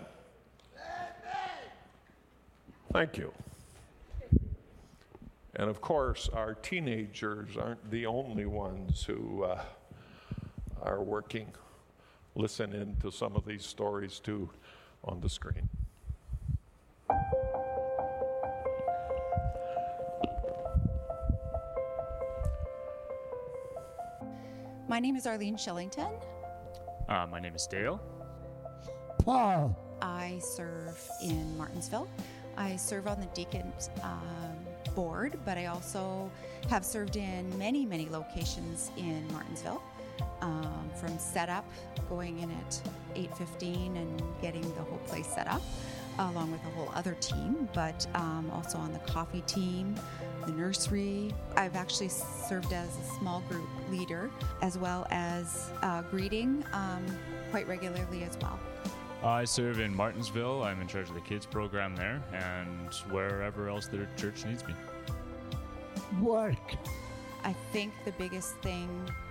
Thank 2.93 3.19
you. 3.19 3.33
And 5.59 5.71
of 5.71 5.81
course, 5.81 6.29
our 6.35 6.55
teenagers 6.55 7.57
aren't 7.57 7.91
the 7.91 8.05
only 8.05 8.45
ones 8.45 9.05
who 9.05 9.45
uh, 9.45 9.59
are 10.83 11.03
working. 11.03 11.49
Listen 12.35 12.75
in 12.75 12.97
to 12.97 13.11
some 13.11 13.35
of 13.35 13.47
these 13.47 13.65
stories 13.65 14.21
too 14.21 14.51
on 15.03 15.21
the 15.21 15.31
screen. 15.31 15.69
My 24.89 25.01
name 25.01 25.17
is 25.17 25.27
Arlene 25.27 25.57
Shillington. 25.57 26.23
Uh, 27.09 27.27
my 27.31 27.41
name 27.41 27.55
is 27.55 27.67
Dale. 27.67 28.01
Paul. 29.21 29.75
I 30.03 30.39
serve 30.39 31.01
in 31.23 31.57
Martensville. 31.59 32.09
I 32.59 32.77
serve 32.77 33.07
on 33.09 33.21
the 33.21 33.27
Deacons 33.27 33.91
um, 34.03 34.46
board, 34.95 35.39
but 35.45 35.59
I 35.59 35.67
also 35.67 36.31
have 36.69 36.85
served 36.85 37.17
in 37.17 37.57
many, 37.59 37.87
many 37.87 38.09
locations 38.09 38.91
in 38.97 39.27
Martensville. 39.29 39.81
Um, 40.41 40.91
from 40.99 41.19
setup, 41.19 41.67
going 42.09 42.39
in 42.41 42.51
at 42.51 42.81
8:15 43.15 43.97
and 43.97 44.23
getting 44.41 44.63
the 44.75 44.83
whole 44.83 45.01
place 45.07 45.27
set 45.27 45.47
up, 45.47 45.61
along 46.19 46.53
with 46.53 46.61
a 46.63 46.71
whole 46.71 46.91
other 46.95 47.15
team. 47.21 47.69
But 47.75 48.07
um, 48.15 48.51
also 48.55 48.79
on 48.79 48.93
the 48.93 48.99
coffee 49.01 49.43
team, 49.43 49.95
the 50.47 50.53
nursery. 50.53 51.35
I've 51.57 51.77
actually 51.77 52.09
served 52.09 52.73
as 52.73 52.89
a 52.89 53.19
small 53.19 53.41
group 53.49 53.69
leader 53.91 54.31
as 54.63 54.79
well 54.79 55.07
as 55.11 55.71
uh, 55.83 56.03
greeting 56.03 56.65
um, 56.73 57.05
quite 57.51 57.69
regularly 57.69 58.23
as 58.23 58.39
well. 58.41 58.59
I 59.27 59.45
serve 59.45 59.81
in 59.81 59.95
Martensville. 59.95 60.65
I'm 60.65 60.81
in 60.81 60.87
charge 60.87 61.09
of 61.09 61.15
the 61.15 61.21
kids 61.21 61.47
program 61.47 61.97
there 61.97 62.23
and 62.33 62.95
wherever 63.11 63.69
else 63.69 63.87
the 63.87 64.07
church 64.17 64.45
needs 64.45 64.67
me. 64.67 64.75
Work. 66.21 66.77
I 67.45 67.53
think 67.73 67.93
the 68.05 68.13
biggest 68.13 68.57
thing, 68.57 68.89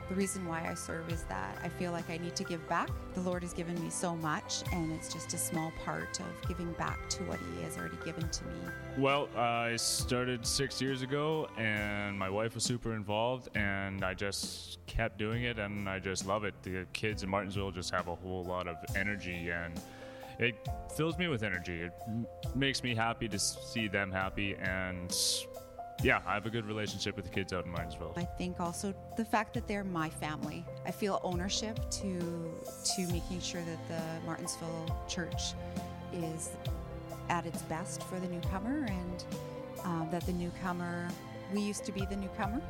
the 0.09 0.15
reason 0.15 0.45
why 0.45 0.67
I 0.69 0.73
serve 0.73 1.11
is 1.11 1.23
that 1.23 1.57
I 1.63 1.69
feel 1.69 1.91
like 1.91 2.09
I 2.09 2.17
need 2.17 2.35
to 2.35 2.43
give 2.43 2.67
back. 2.69 2.89
The 3.13 3.21
Lord 3.21 3.41
has 3.43 3.53
given 3.53 3.81
me 3.83 3.89
so 3.89 4.15
much, 4.15 4.63
and 4.71 4.91
it's 4.91 5.11
just 5.11 5.33
a 5.33 5.37
small 5.37 5.71
part 5.83 6.19
of 6.19 6.47
giving 6.47 6.71
back 6.73 7.09
to 7.09 7.23
what 7.23 7.39
He 7.39 7.63
has 7.63 7.77
already 7.77 7.97
given 8.05 8.29
to 8.29 8.43
me. 8.45 8.53
Well, 8.97 9.29
I 9.35 9.75
started 9.77 10.45
six 10.45 10.81
years 10.81 11.01
ago, 11.01 11.47
and 11.57 12.17
my 12.17 12.29
wife 12.29 12.55
was 12.55 12.63
super 12.63 12.93
involved, 12.93 13.49
and 13.55 14.03
I 14.03 14.13
just 14.13 14.77
kept 14.85 15.17
doing 15.17 15.43
it, 15.43 15.57
and 15.57 15.89
I 15.89 15.99
just 15.99 16.27
love 16.27 16.43
it. 16.43 16.53
The 16.61 16.85
kids 16.93 17.23
in 17.23 17.29
Martensville 17.29 17.73
just 17.73 17.91
have 17.91 18.07
a 18.07 18.15
whole 18.15 18.43
lot 18.43 18.67
of 18.67 18.77
energy, 18.95 19.49
and 19.49 19.73
it 20.37 20.55
fills 20.95 21.17
me 21.17 21.27
with 21.27 21.43
energy. 21.43 21.81
It 21.81 21.93
makes 22.55 22.83
me 22.83 22.93
happy 22.93 23.27
to 23.29 23.39
see 23.39 23.87
them 23.87 24.11
happy, 24.11 24.55
and 24.55 25.11
yeah, 26.03 26.21
I 26.25 26.33
have 26.33 26.45
a 26.45 26.49
good 26.49 26.65
relationship 26.65 27.15
with 27.15 27.25
the 27.25 27.31
kids 27.31 27.53
out 27.53 27.65
in 27.65 27.71
Martensville. 27.71 28.17
I 28.17 28.25
think 28.25 28.59
also 28.59 28.93
the 29.17 29.25
fact 29.25 29.53
that 29.53 29.67
they're 29.67 29.83
my 29.83 30.09
family. 30.09 30.65
I 30.85 30.91
feel 30.91 31.19
ownership 31.23 31.79
to 31.91 32.53
to 32.95 33.07
making 33.07 33.39
sure 33.41 33.61
that 33.61 33.87
the 33.87 34.29
Martensville 34.29 35.07
Church 35.07 35.53
is 36.13 36.51
at 37.29 37.45
its 37.45 37.61
best 37.63 38.03
for 38.03 38.19
the 38.19 38.27
newcomer, 38.27 38.85
and 38.85 39.23
uh, 39.83 40.09
that 40.11 40.25
the 40.25 40.33
newcomer. 40.33 41.07
We 41.53 41.61
used 41.61 41.85
to 41.85 41.91
be 41.91 42.05
the 42.05 42.15
newcomer, 42.15 42.61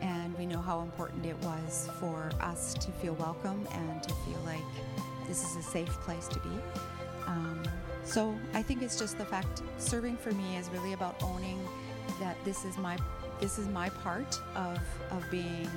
and 0.00 0.36
we 0.38 0.46
know 0.46 0.60
how 0.60 0.80
important 0.80 1.26
it 1.26 1.36
was 1.42 1.88
for 1.98 2.30
us 2.40 2.74
to 2.74 2.90
feel 2.92 3.14
welcome 3.14 3.66
and 3.72 4.02
to 4.02 4.14
feel 4.14 4.40
like 4.44 4.62
this 5.26 5.44
is 5.44 5.56
a 5.56 5.62
safe 5.62 5.90
place 6.00 6.28
to 6.28 6.38
be. 6.40 6.50
Um, 7.26 7.62
so 8.04 8.36
I 8.54 8.62
think 8.62 8.82
it's 8.82 8.98
just 8.98 9.18
the 9.18 9.24
fact 9.24 9.62
serving 9.78 10.16
for 10.16 10.32
me 10.32 10.56
is 10.56 10.68
really 10.70 10.92
about 10.92 11.22
owning 11.22 11.58
that 12.22 12.36
this 12.44 12.64
is 12.64 12.78
my 12.78 12.96
this 13.40 13.58
is 13.58 13.66
my 13.68 13.88
part 13.88 14.38
of 14.54 14.78
of 15.10 15.28
being 15.30 15.68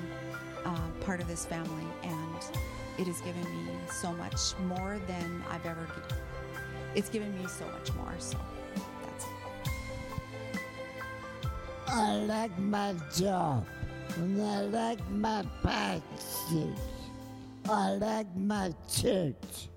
uh, 0.64 0.88
part 1.02 1.20
of 1.20 1.28
this 1.28 1.44
family, 1.46 1.88
and 2.04 2.42
it 3.00 3.08
has 3.08 3.20
given 3.22 3.44
me 3.44 3.72
so 3.92 4.12
much 4.14 4.38
more 4.68 5.00
than 5.08 5.44
I've 5.50 5.66
ever. 5.66 5.88
It's 6.94 7.10
given 7.10 7.36
me 7.40 7.48
so 7.48 7.66
much 7.66 7.94
more. 7.96 8.14
So 8.20 8.38
that's 9.04 9.26
it. 9.26 9.32
I 11.88 12.14
like 12.36 12.58
my 12.60 12.94
job, 13.16 13.66
and 14.18 14.42
I 14.42 14.62
like 14.62 15.10
my 15.10 15.44
practice. 15.64 16.84
I 17.68 17.92
like 17.94 18.36
my 18.36 18.72
church. 18.88 19.70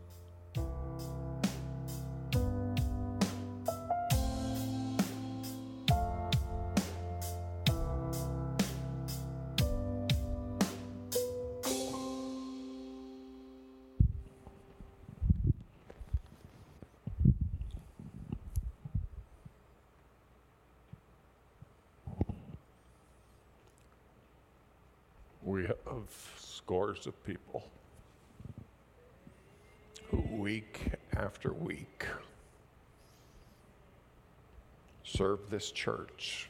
Serve 35.18 35.50
this 35.50 35.72
church, 35.72 36.48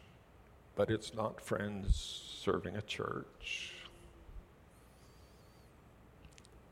but 0.77 0.91
it's 0.91 1.15
not 1.15 1.41
friends 1.41 2.23
serving 2.39 2.77
a 2.77 2.83
church, 2.83 3.73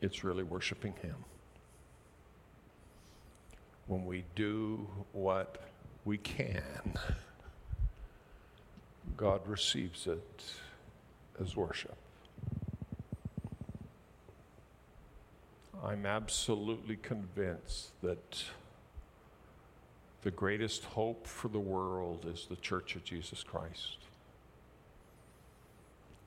it's 0.03 0.23
really 0.23 0.43
worshiping 0.43 0.93
Him. 1.01 1.17
When 3.87 4.05
we 4.05 4.25
do 4.35 4.87
what 5.13 5.57
we 6.05 6.19
can, 6.19 6.99
God 9.17 9.41
receives 9.47 10.07
it 10.07 10.45
as 11.41 11.57
worship. 11.57 11.97
I'm 15.83 16.05
absolutely 16.05 16.97
convinced 16.97 17.93
that 18.03 18.45
the 20.27 20.33
greatest 20.33 20.83
hope 20.87 21.25
for 21.25 21.47
the 21.47 21.61
world 21.61 22.27
is 22.27 22.47
the 22.51 22.57
Church 22.57 22.97
of 22.97 23.05
Jesus 23.05 23.45
Christ. 23.45 23.99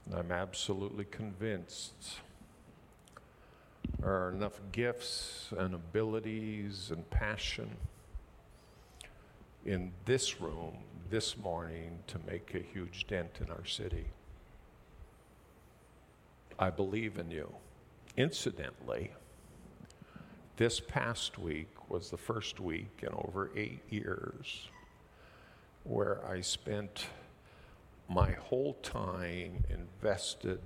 And 0.05 0.17
I'm 0.17 0.31
absolutely 0.31 1.03
convinced 1.03 2.21
there 3.99 4.09
are 4.09 4.29
enough 4.29 4.61
gifts 4.71 5.49
and 5.57 5.75
abilities 5.75 6.91
and 6.91 7.09
passion 7.09 7.75
in 9.65 9.91
this 10.05 10.39
room 10.39 10.77
this 11.09 11.37
morning 11.37 11.99
to 12.07 12.19
make 12.25 12.55
a 12.55 12.59
huge 12.59 13.05
dent 13.05 13.39
in 13.41 13.51
our 13.51 13.65
city. 13.65 14.05
I 16.57 16.69
believe 16.69 17.17
in 17.17 17.31
you. 17.31 17.53
Incidentally, 18.15 19.11
this 20.59 20.81
past 20.81 21.39
week 21.39 21.69
was 21.87 22.09
the 22.09 22.17
first 22.17 22.59
week 22.59 22.99
in 23.01 23.07
over 23.13 23.49
eight 23.55 23.81
years 23.89 24.67
where 25.85 26.19
I 26.29 26.41
spent 26.41 27.05
my 28.09 28.31
whole 28.31 28.73
time 28.83 29.63
invested 29.69 30.59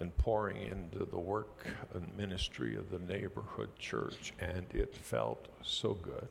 in 0.00 0.10
pouring 0.10 0.66
into 0.66 1.06
the 1.06 1.18
work 1.18 1.66
and 1.94 2.14
ministry 2.14 2.76
of 2.76 2.90
the 2.90 2.98
neighborhood 2.98 3.70
church, 3.78 4.34
and 4.38 4.66
it 4.74 4.94
felt 4.94 5.48
so 5.62 5.94
good. 5.94 6.28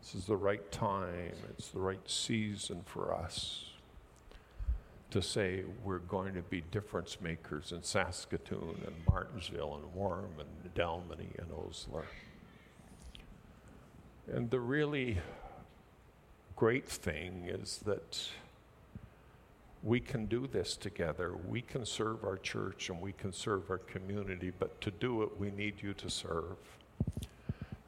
This 0.00 0.14
is 0.14 0.26
the 0.26 0.36
right 0.36 0.70
time, 0.70 1.34
it's 1.50 1.70
the 1.70 1.80
right 1.80 2.08
season 2.08 2.82
for 2.86 3.12
us 3.12 3.67
to 5.10 5.22
say 5.22 5.64
we're 5.84 5.98
going 5.98 6.34
to 6.34 6.42
be 6.42 6.62
difference 6.70 7.18
makers 7.20 7.72
in 7.72 7.82
Saskatoon 7.82 8.82
and 8.86 9.06
Martensville 9.06 9.76
and 9.76 9.94
Warman 9.94 10.46
and 10.62 10.74
Dalmeny 10.74 11.38
and 11.38 11.48
Osler. 11.52 12.04
And 14.30 14.50
the 14.50 14.60
really 14.60 15.18
great 16.56 16.86
thing 16.86 17.46
is 17.48 17.78
that 17.86 18.28
we 19.82 20.00
can 20.00 20.26
do 20.26 20.46
this 20.46 20.76
together. 20.76 21.34
We 21.48 21.62
can 21.62 21.86
serve 21.86 22.24
our 22.24 22.36
church 22.36 22.90
and 22.90 23.00
we 23.00 23.12
can 23.12 23.32
serve 23.32 23.70
our 23.70 23.78
community, 23.78 24.52
but 24.58 24.78
to 24.82 24.90
do 24.90 25.22
it, 25.22 25.38
we 25.38 25.50
need 25.50 25.82
you 25.82 25.94
to 25.94 26.10
serve. 26.10 26.56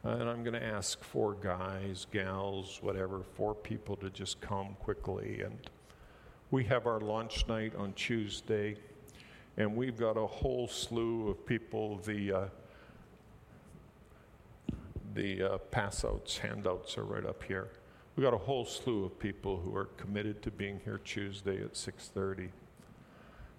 and 0.05 0.23
I'm 0.23 0.43
going 0.43 0.55
to 0.55 0.65
ask 0.65 1.03
four 1.05 1.35
guys, 1.35 2.07
gals, 2.11 2.79
whatever, 2.81 3.21
four 3.35 3.55
people 3.55 3.97
to 3.97 4.09
just 4.09 4.41
come 4.41 4.77
quickly 4.81 5.43
and 5.43 5.59
we 6.51 6.65
have 6.65 6.87
our 6.87 7.01
launch 7.01 7.47
night 7.47 7.75
on 7.77 7.93
Tuesday, 7.93 8.77
and 9.57 9.77
we've 9.77 9.97
got 9.97 10.17
a 10.17 10.27
whole 10.27 10.67
slew 10.67 11.29
of 11.29 11.47
people. 11.47 11.99
The 11.99 12.33
uh, 12.33 12.45
the 15.15 15.55
uh, 15.55 15.59
handouts 16.43 16.99
are 16.99 17.05
right 17.05 17.25
up 17.25 17.43
here. 17.45 17.69
We've 18.17 18.25
got 18.25 18.35
a 18.35 18.39
whole 18.39 18.65
slew 18.65 19.05
of 19.05 19.19
people 19.19 19.59
who 19.59 19.75
are 19.77 19.87
committed 19.97 20.43
to 20.43 20.51
being 20.51 20.81
here 20.85 20.99
Tuesday 21.05 21.63
at 21.63 21.75
6:30. 21.75 22.49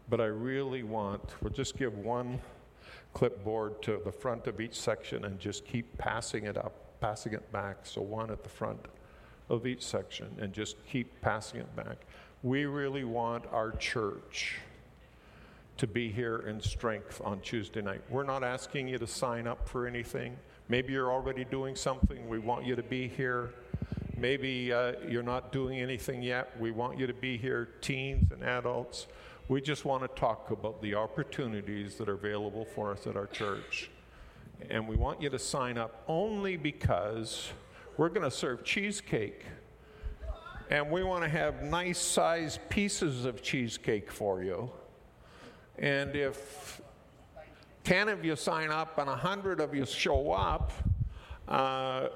But 0.09 0.19
I 0.19 0.25
really 0.25 0.83
want, 0.83 1.21
we'll 1.41 1.53
just 1.53 1.77
give 1.77 1.97
one 1.97 2.41
clipboard 3.13 3.81
to 3.83 4.01
the 4.03 4.11
front 4.11 4.47
of 4.47 4.59
each 4.59 4.77
section 4.77 5.23
and 5.23 5.39
just 5.39 5.63
keep 5.65 5.97
passing 5.97 6.45
it 6.45 6.57
up, 6.57 6.73
passing 6.99 7.31
it 7.33 7.49
back. 7.53 7.77
So 7.83 8.01
one 8.01 8.29
at 8.29 8.43
the 8.43 8.49
front 8.49 8.87
of 9.49 9.65
each 9.65 9.85
section 9.85 10.27
and 10.39 10.51
just 10.51 10.75
keep 10.85 11.21
passing 11.21 11.61
it 11.61 11.75
back. 11.75 11.97
We 12.43 12.65
really 12.65 13.03
want 13.03 13.45
our 13.51 13.71
church 13.73 14.57
to 15.77 15.85
be 15.85 16.11
here 16.11 16.39
in 16.47 16.59
strength 16.59 17.21
on 17.23 17.39
Tuesday 17.41 17.83
night. 17.83 18.01
We're 18.09 18.23
not 18.23 18.43
asking 18.43 18.87
you 18.87 18.97
to 18.97 19.05
sign 19.05 19.45
up 19.45 19.69
for 19.69 19.85
anything. 19.85 20.35
Maybe 20.67 20.91
you're 20.93 21.11
already 21.11 21.45
doing 21.45 21.75
something. 21.75 22.27
We 22.27 22.39
want 22.39 22.65
you 22.65 22.75
to 22.75 22.81
be 22.81 23.07
here. 23.07 23.53
Maybe 24.17 24.73
uh, 24.73 24.93
you're 25.07 25.21
not 25.21 25.51
doing 25.51 25.79
anything 25.79 26.23
yet. 26.23 26.59
We 26.59 26.71
want 26.71 26.97
you 26.97 27.05
to 27.05 27.13
be 27.13 27.37
here, 27.37 27.69
teens 27.79 28.31
and 28.31 28.43
adults. 28.43 29.05
We 29.47 29.61
just 29.61 29.85
want 29.85 30.01
to 30.01 30.19
talk 30.19 30.49
about 30.49 30.81
the 30.81 30.95
opportunities 30.95 31.93
that 31.95 32.09
are 32.09 32.13
available 32.13 32.65
for 32.65 32.91
us 32.91 33.05
at 33.05 33.15
our 33.15 33.27
church. 33.27 33.91
And 34.67 34.87
we 34.87 34.95
want 34.95 35.21
you 35.21 35.29
to 35.29 35.39
sign 35.39 35.77
up 35.77 36.03
only 36.07 36.57
because 36.57 37.51
we're 37.97 38.09
going 38.09 38.27
to 38.27 38.35
serve 38.35 38.63
cheesecake 38.63 39.45
and 40.71 40.89
we 40.89 41.03
want 41.03 41.21
to 41.21 41.29
have 41.29 41.63
nice 41.63 41.99
sized 41.99 42.61
pieces 42.69 43.25
of 43.25 43.43
cheesecake 43.43 44.09
for 44.09 44.41
you. 44.41 44.71
And 45.77 46.15
if 46.15 46.81
10 47.83 48.07
of 48.07 48.23
you 48.23 48.37
sign 48.37 48.71
up 48.71 48.97
and 48.97 49.07
100 49.07 49.59
of 49.59 49.75
you 49.75 49.85
show 49.85 50.31
up, 50.31 50.71
uh, 51.49 52.07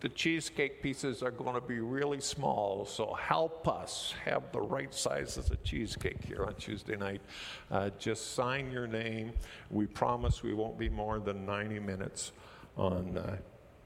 the 0.00 0.08
cheesecake 0.10 0.82
pieces 0.82 1.22
are 1.22 1.30
going 1.30 1.54
to 1.54 1.62
be 1.62 1.80
really 1.80 2.20
small. 2.20 2.84
So 2.84 3.14
help 3.14 3.66
us 3.66 4.14
have 4.22 4.52
the 4.52 4.60
right 4.60 4.92
sizes 4.92 5.50
of 5.50 5.64
cheesecake 5.64 6.22
here 6.22 6.44
on 6.44 6.54
Tuesday 6.56 6.94
night. 6.94 7.22
Uh, 7.70 7.88
just 7.98 8.34
sign 8.34 8.70
your 8.70 8.86
name. 8.86 9.32
We 9.70 9.86
promise 9.86 10.42
we 10.42 10.52
won't 10.52 10.78
be 10.78 10.90
more 10.90 11.20
than 11.20 11.46
90 11.46 11.80
minutes 11.80 12.32
on 12.76 13.16
uh, 13.16 13.38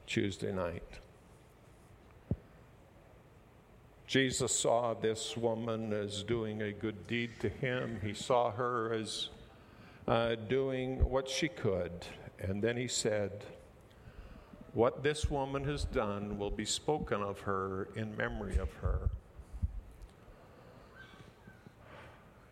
Tuesday 0.05 0.51
night. 0.51 0.83
Jesus 4.13 4.55
saw 4.55 4.93
this 4.93 5.35
woman 5.35 5.91
as 5.91 6.21
doing 6.21 6.61
a 6.61 6.71
good 6.71 7.07
deed 7.07 7.31
to 7.39 7.49
him. 7.49 7.99
He 8.03 8.13
saw 8.13 8.51
her 8.51 8.93
as 8.93 9.29
uh, 10.07 10.35
doing 10.35 11.03
what 11.09 11.27
she 11.27 11.47
could. 11.47 12.05
And 12.37 12.61
then 12.61 12.77
he 12.77 12.87
said, 12.87 13.43
What 14.75 15.01
this 15.01 15.31
woman 15.31 15.63
has 15.63 15.85
done 15.85 16.37
will 16.37 16.51
be 16.51 16.63
spoken 16.63 17.23
of 17.23 17.39
her 17.39 17.87
in 17.95 18.15
memory 18.15 18.57
of 18.57 18.71
her. 18.73 19.09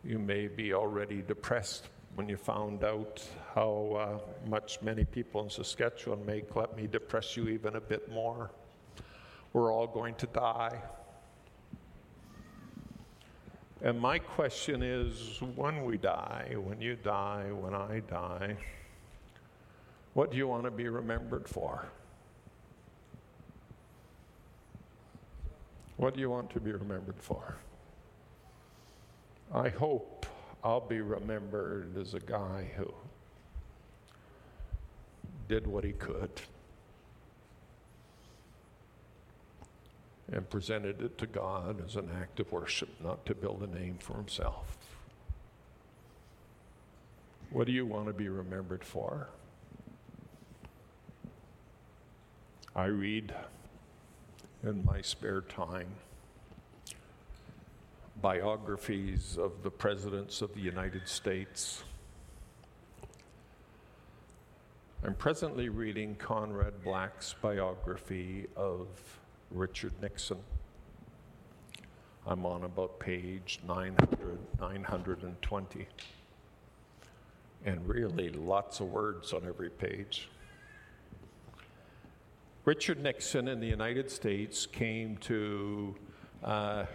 You 0.04 0.18
may 0.18 0.48
be 0.48 0.74
already 0.74 1.22
depressed 1.22 1.90
when 2.16 2.28
you 2.28 2.38
found 2.38 2.84
out 2.84 3.24
how 3.54 4.22
uh, 4.26 4.50
much 4.50 4.82
many 4.82 5.06
people 5.06 5.44
in 5.44 5.50
Saskatchewan 5.52 6.26
make. 6.26 6.56
Let 6.56 6.76
me 6.76 6.88
depress 6.88 7.38
you 7.38 7.50
even 7.50 7.76
a 7.76 7.82
bit 7.82 8.10
more. 8.10 8.50
We're 9.54 9.72
all 9.72 9.86
going 9.86 10.16
to 10.16 10.26
die. 10.26 10.82
And 13.84 14.00
my 14.00 14.20
question 14.20 14.84
is 14.84 15.42
when 15.56 15.84
we 15.86 15.98
die, 15.98 16.54
when 16.56 16.80
you 16.80 16.96
die, 16.96 17.46
when 17.52 17.74
I 17.74 18.02
die, 18.02 18.56
what 20.14 20.30
do 20.30 20.38
you 20.38 20.48
want 20.48 20.66
to 20.66 20.72
be 20.72 20.88
remembered 20.88 21.48
for? 21.48 21.86
What 25.98 26.14
do 26.14 26.20
you 26.20 26.30
want 26.30 26.52
to 26.52 26.60
be 26.60 26.72
remembered 26.72 27.20
for? 27.20 27.58
I 29.54 29.70
hope 29.70 30.28
I'll 30.64 30.80
be 30.80 31.02
remembered 31.02 31.98
as 31.98 32.14
a 32.14 32.20
guy 32.20 32.72
who 32.78 32.94
did 35.48 35.66
what 35.66 35.84
he 35.84 35.94
could 35.94 36.30
and 40.32 40.50
presented 40.50 41.02
it 41.02 41.18
to 41.18 41.28
God 41.28 41.84
as 41.86 41.96
an 41.96 42.10
act 42.20 42.40
of 42.40 42.52
worship, 42.52 42.90
not 43.04 43.26
to 43.26 43.36
build 43.36 43.64
a 43.64 43.68
name 43.68 43.98
for 44.00 44.16
himself. 44.16 44.78
What 47.50 47.68
do 47.68 47.74
you 47.74 47.86
want 47.86 48.08
to 48.08 48.14
be 48.14 48.30
remembered 48.30 48.84
for? 48.84 49.28
I 52.74 52.86
read 52.86 53.34
in 54.64 54.86
my 54.86 55.02
spare 55.02 55.42
time 55.42 55.88
biographies 58.22 59.38
of 59.38 59.64
the 59.64 59.70
presidents 59.70 60.42
of 60.42 60.54
the 60.54 60.62
United 60.62 61.08
States. 61.08 61.84
I'm 65.04 65.16
presently 65.16 65.70
reading 65.70 66.16
Conrad 66.16 66.84
Black's 66.84 67.36
biography 67.42 68.46
of 68.56 68.88
Richard 69.54 69.94
Nixon. 70.02 70.38
I'm 72.26 72.46
on 72.46 72.64
about 72.64 73.00
page 73.00 73.60
900, 73.68 74.38
920. 74.60 75.88
And 77.66 77.88
really, 77.88 78.30
lots 78.30 78.80
of 78.80 78.88
words 78.92 79.34
on 79.34 79.46
every 79.46 79.70
page. 79.70 80.30
Richard 82.64 83.02
Nixon 83.02 83.48
in 83.48 83.60
the 83.60 83.68
United 83.68 84.10
States 84.10 84.66
came 84.66 85.18
to 85.18 85.96
uh, 86.44 86.86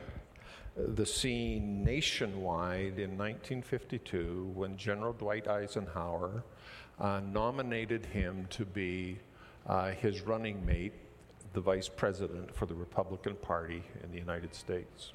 the 0.77 1.05
scene 1.05 1.83
nationwide 1.83 2.99
in 2.99 3.19
1952 3.19 4.53
when 4.55 4.77
General 4.77 5.13
Dwight 5.13 5.49
Eisenhower 5.49 6.45
uh, 7.01 7.21
nominated 7.33 8.07
him 8.07 8.47
to 8.51 8.65
be 8.65 9.19
uh, 9.67 9.91
his 9.91 10.23
running 10.23 10.65
mate 10.65 10.95
the 11.57 11.61
vice 11.63 11.89
president 11.89 12.55
for 12.55 12.67
the 12.67 12.75
Republican 12.75 13.35
Party 13.35 13.83
in 14.05 14.13
the 14.13 14.19
United 14.19 14.55
States. 14.55 15.11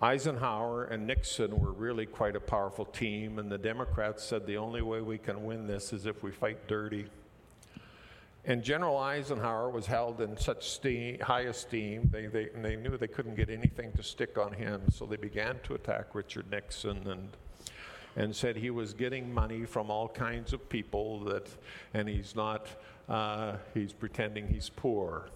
Eisenhower 0.00 0.84
and 0.84 1.06
Nixon 1.06 1.60
were 1.60 1.72
really 1.72 2.06
quite 2.06 2.34
a 2.34 2.40
powerful 2.40 2.86
team, 2.86 3.38
and 3.38 3.52
the 3.52 3.58
Democrats 3.58 4.24
said 4.24 4.46
the 4.46 4.56
only 4.56 4.80
way 4.80 5.02
we 5.02 5.18
can 5.18 5.44
win 5.44 5.66
this 5.66 5.92
is 5.92 6.06
if 6.06 6.22
we 6.22 6.32
fight 6.32 6.66
dirty. 6.66 7.04
And 8.46 8.62
General 8.62 8.96
Eisenhower 8.96 9.68
was 9.68 9.84
held 9.84 10.22
in 10.22 10.34
such 10.38 10.70
steam, 10.70 11.20
high 11.20 11.42
esteem, 11.42 12.08
they, 12.10 12.24
they, 12.24 12.48
they 12.54 12.76
knew 12.76 12.96
they 12.96 13.06
couldn't 13.06 13.34
get 13.34 13.50
anything 13.50 13.92
to 13.92 14.02
stick 14.02 14.38
on 14.38 14.54
him, 14.54 14.80
so 14.90 15.04
they 15.04 15.16
began 15.16 15.58
to 15.64 15.74
attack 15.74 16.14
Richard 16.14 16.50
Nixon 16.50 17.06
and 17.06 17.28
and 18.16 18.34
said 18.34 18.56
he 18.56 18.70
was 18.70 18.94
getting 18.94 19.32
money 19.32 19.64
from 19.64 19.90
all 19.90 20.08
kinds 20.08 20.52
of 20.52 20.68
people 20.68 21.20
that, 21.24 21.48
and 21.94 22.08
he's 22.08 22.36
not, 22.36 22.68
uh, 23.08 23.56
he's 23.74 23.92
pretending 23.92 24.46
he's 24.48 24.70
poor. 24.70 25.28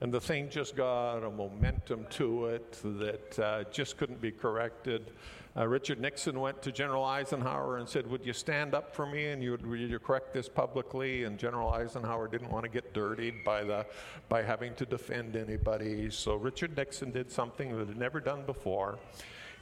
And 0.00 0.12
the 0.12 0.20
thing 0.20 0.50
just 0.50 0.76
got 0.76 1.18
a 1.18 1.30
momentum 1.30 2.06
to 2.10 2.46
it 2.46 2.78
that 2.84 3.38
uh, 3.38 3.64
just 3.70 3.96
couldn't 3.96 4.20
be 4.20 4.30
corrected. 4.30 5.12
Uh, 5.56 5.68
Richard 5.68 6.00
Nixon 6.00 6.40
went 6.40 6.60
to 6.62 6.72
General 6.72 7.04
Eisenhower 7.04 7.78
and 7.78 7.88
said, 7.88 8.08
Would 8.10 8.26
you 8.26 8.32
stand 8.32 8.74
up 8.74 8.94
for 8.94 9.06
me 9.06 9.26
and 9.28 9.40
you, 9.42 9.52
would 9.52 9.80
you 9.80 9.98
correct 10.00 10.34
this 10.34 10.48
publicly? 10.48 11.24
And 11.24 11.38
General 11.38 11.70
Eisenhower 11.70 12.26
didn't 12.26 12.50
want 12.50 12.64
to 12.64 12.68
get 12.68 12.92
dirtied 12.92 13.44
by, 13.44 13.62
the, 13.62 13.86
by 14.28 14.42
having 14.42 14.74
to 14.74 14.84
defend 14.84 15.36
anybody. 15.36 16.10
So 16.10 16.34
Richard 16.34 16.76
Nixon 16.76 17.12
did 17.12 17.30
something 17.30 17.76
that 17.78 17.86
had 17.86 17.96
never 17.96 18.18
done 18.18 18.44
before. 18.44 18.98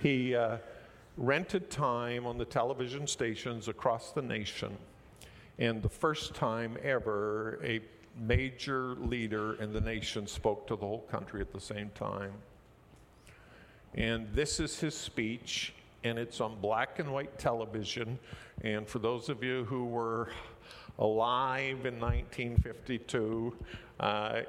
He 0.00 0.34
uh, 0.34 0.56
rented 1.16 1.70
time 1.70 2.26
on 2.26 2.38
the 2.38 2.44
television 2.44 3.06
stations 3.06 3.68
across 3.68 4.12
the 4.12 4.22
nation, 4.22 4.76
and 5.58 5.82
the 5.82 5.88
first 5.88 6.34
time 6.34 6.76
ever 6.82 7.60
a 7.62 7.80
major 8.18 8.94
leader 8.96 9.54
in 9.54 9.72
the 9.72 9.80
nation 9.80 10.26
spoke 10.26 10.66
to 10.66 10.76
the 10.76 10.86
whole 10.86 11.06
country 11.10 11.40
at 11.40 11.52
the 11.52 11.60
same 11.60 11.90
time. 11.94 12.32
And 13.94 14.26
this 14.34 14.60
is 14.60 14.78
his 14.78 14.96
speech, 14.96 15.74
and 16.04 16.18
it's 16.18 16.40
on 16.40 16.60
black 16.60 16.98
and 16.98 17.12
white 17.12 17.38
television. 17.38 18.18
And 18.62 18.86
for 18.86 18.98
those 18.98 19.28
of 19.28 19.42
you 19.42 19.64
who 19.64 19.84
were 19.84 20.30
alive 20.98 21.84
in 21.86 22.00
1952, 22.00 23.54
uh, 24.00 24.40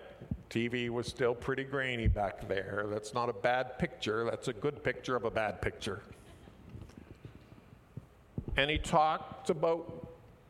TV 0.49 0.89
was 0.89 1.08
still 1.08 1.36
pretty 1.36 1.63
grainy 1.63 2.08
back 2.08 2.47
there. 2.47 2.86
That's 2.89 3.13
not 3.13 3.28
a 3.28 3.34
bad 3.34 3.78
picture, 3.80 4.23
that's 4.23 4.47
a 4.47 4.54
good 4.54 4.84
picture 4.84 5.15
of 5.15 5.26
a 5.26 5.32
bad 5.32 5.62
picture. 5.62 6.02
And 8.55 8.69
he 8.69 8.77
talked 8.77 9.49
about 9.49 10.07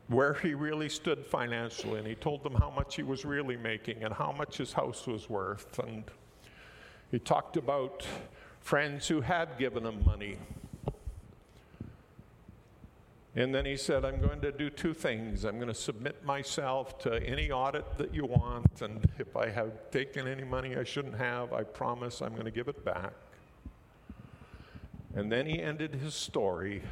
where 0.08 0.34
he 0.34 0.52
really 0.52 0.88
stood 0.88 1.24
financially, 1.24 1.98
and 1.98 2.06
he 2.06 2.14
told 2.14 2.42
them 2.42 2.54
how 2.54 2.70
much 2.70 2.96
he 2.96 3.02
was 3.02 3.24
really 3.24 3.56
making 3.56 4.04
and 4.04 4.12
how 4.12 4.30
much 4.32 4.58
his 4.58 4.72
house 4.72 5.06
was 5.06 5.30
worth. 5.30 5.78
And 5.78 6.04
he 7.10 7.18
talked 7.18 7.56
about 7.56 8.06
friends 8.60 9.08
who 9.08 9.22
had 9.22 9.56
given 9.58 9.86
him 9.86 10.04
money. 10.04 10.36
And 13.36 13.52
then 13.52 13.64
he 13.64 13.76
said, 13.76 14.04
I'm 14.04 14.20
going 14.20 14.40
to 14.42 14.52
do 14.52 14.70
two 14.70 14.94
things. 14.94 15.44
I'm 15.44 15.56
going 15.56 15.68
to 15.68 15.74
submit 15.74 16.24
myself 16.24 16.98
to 17.00 17.20
any 17.26 17.50
audit 17.50 17.98
that 17.98 18.14
you 18.14 18.26
want, 18.26 18.82
and 18.82 19.08
if 19.18 19.36
I 19.36 19.48
have 19.48 19.90
taken 19.90 20.28
any 20.28 20.44
money 20.44 20.76
I 20.76 20.84
shouldn't 20.84 21.16
have, 21.16 21.52
I 21.52 21.62
promise 21.62 22.20
I'm 22.20 22.32
going 22.32 22.44
to 22.44 22.52
give 22.52 22.68
it 22.68 22.84
back. 22.84 23.12
And 25.16 25.32
then 25.32 25.46
he 25.46 25.60
ended 25.60 25.94
his 25.94 26.14
story 26.14 26.82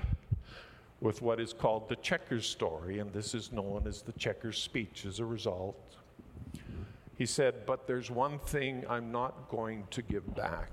with 1.03 1.21
what 1.21 1.41
is 1.41 1.53
called 1.53 1.89
the 1.89 1.97
Checkers 1.97 2.47
story, 2.47 3.01
and 3.01 3.13
this 3.13 3.35
is 3.35 3.53
known 3.53 3.83
as 3.87 4.03
the 4.03 4.13
Checkers 4.13 4.63
speech 4.63 5.05
as 5.05 5.19
a 5.19 5.25
result. 5.25 5.97
He 7.19 7.27
said, 7.27 7.67
But 7.67 7.89
there's 7.89 8.09
one 8.09 8.39
thing 8.39 8.85
I'm 8.89 9.11
not 9.11 9.49
going 9.51 9.85
to 9.91 10.01
give 10.01 10.35
back. 10.37 10.71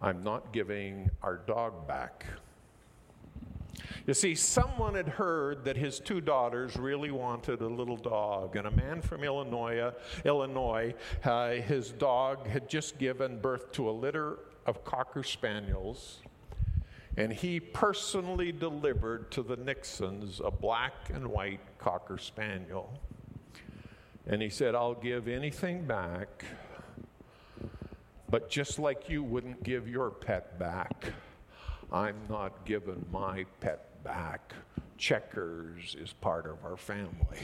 I'm 0.00 0.24
not 0.24 0.52
giving 0.52 1.10
our 1.22 1.36
dog 1.36 1.86
back. 1.86 2.24
You 4.06 4.14
see, 4.14 4.34
someone 4.34 4.94
had 4.94 5.08
heard 5.08 5.66
that 5.66 5.76
his 5.76 6.00
two 6.00 6.22
daughters 6.22 6.76
really 6.76 7.10
wanted 7.10 7.60
a 7.60 7.68
little 7.68 7.96
dog, 7.98 8.56
and 8.56 8.66
a 8.66 8.70
man 8.70 9.02
from 9.02 9.22
Illinois, 9.22 9.92
Illinois, 10.24 10.94
uh, 11.24 11.50
his 11.50 11.90
dog 11.90 12.46
had 12.46 12.70
just 12.70 12.96
given 12.96 13.38
birth 13.38 13.70
to 13.72 13.90
a 13.90 13.92
litter 13.92 14.38
of 14.64 14.82
cocker 14.82 15.22
spaniels 15.22 16.20
and 17.18 17.32
he 17.32 17.58
personally 17.58 18.52
delivered 18.52 19.28
to 19.32 19.42
the 19.42 19.56
Nixons 19.56 20.40
a 20.42 20.52
black 20.52 21.10
and 21.12 21.26
white 21.26 21.58
Cocker 21.76 22.16
Spaniel. 22.16 22.96
And 24.28 24.40
he 24.40 24.48
said, 24.48 24.76
I'll 24.76 24.94
give 24.94 25.26
anything 25.26 25.84
back, 25.84 26.44
but 28.30 28.48
just 28.48 28.78
like 28.78 29.08
you 29.10 29.24
wouldn't 29.24 29.64
give 29.64 29.88
your 29.88 30.10
pet 30.10 30.60
back, 30.60 31.06
I'm 31.90 32.14
not 32.30 32.64
giving 32.64 33.04
my 33.10 33.46
pet 33.58 34.04
back. 34.04 34.54
Checkers 34.96 35.96
is 35.98 36.12
part 36.12 36.46
of 36.46 36.64
our 36.64 36.76
family. 36.76 37.40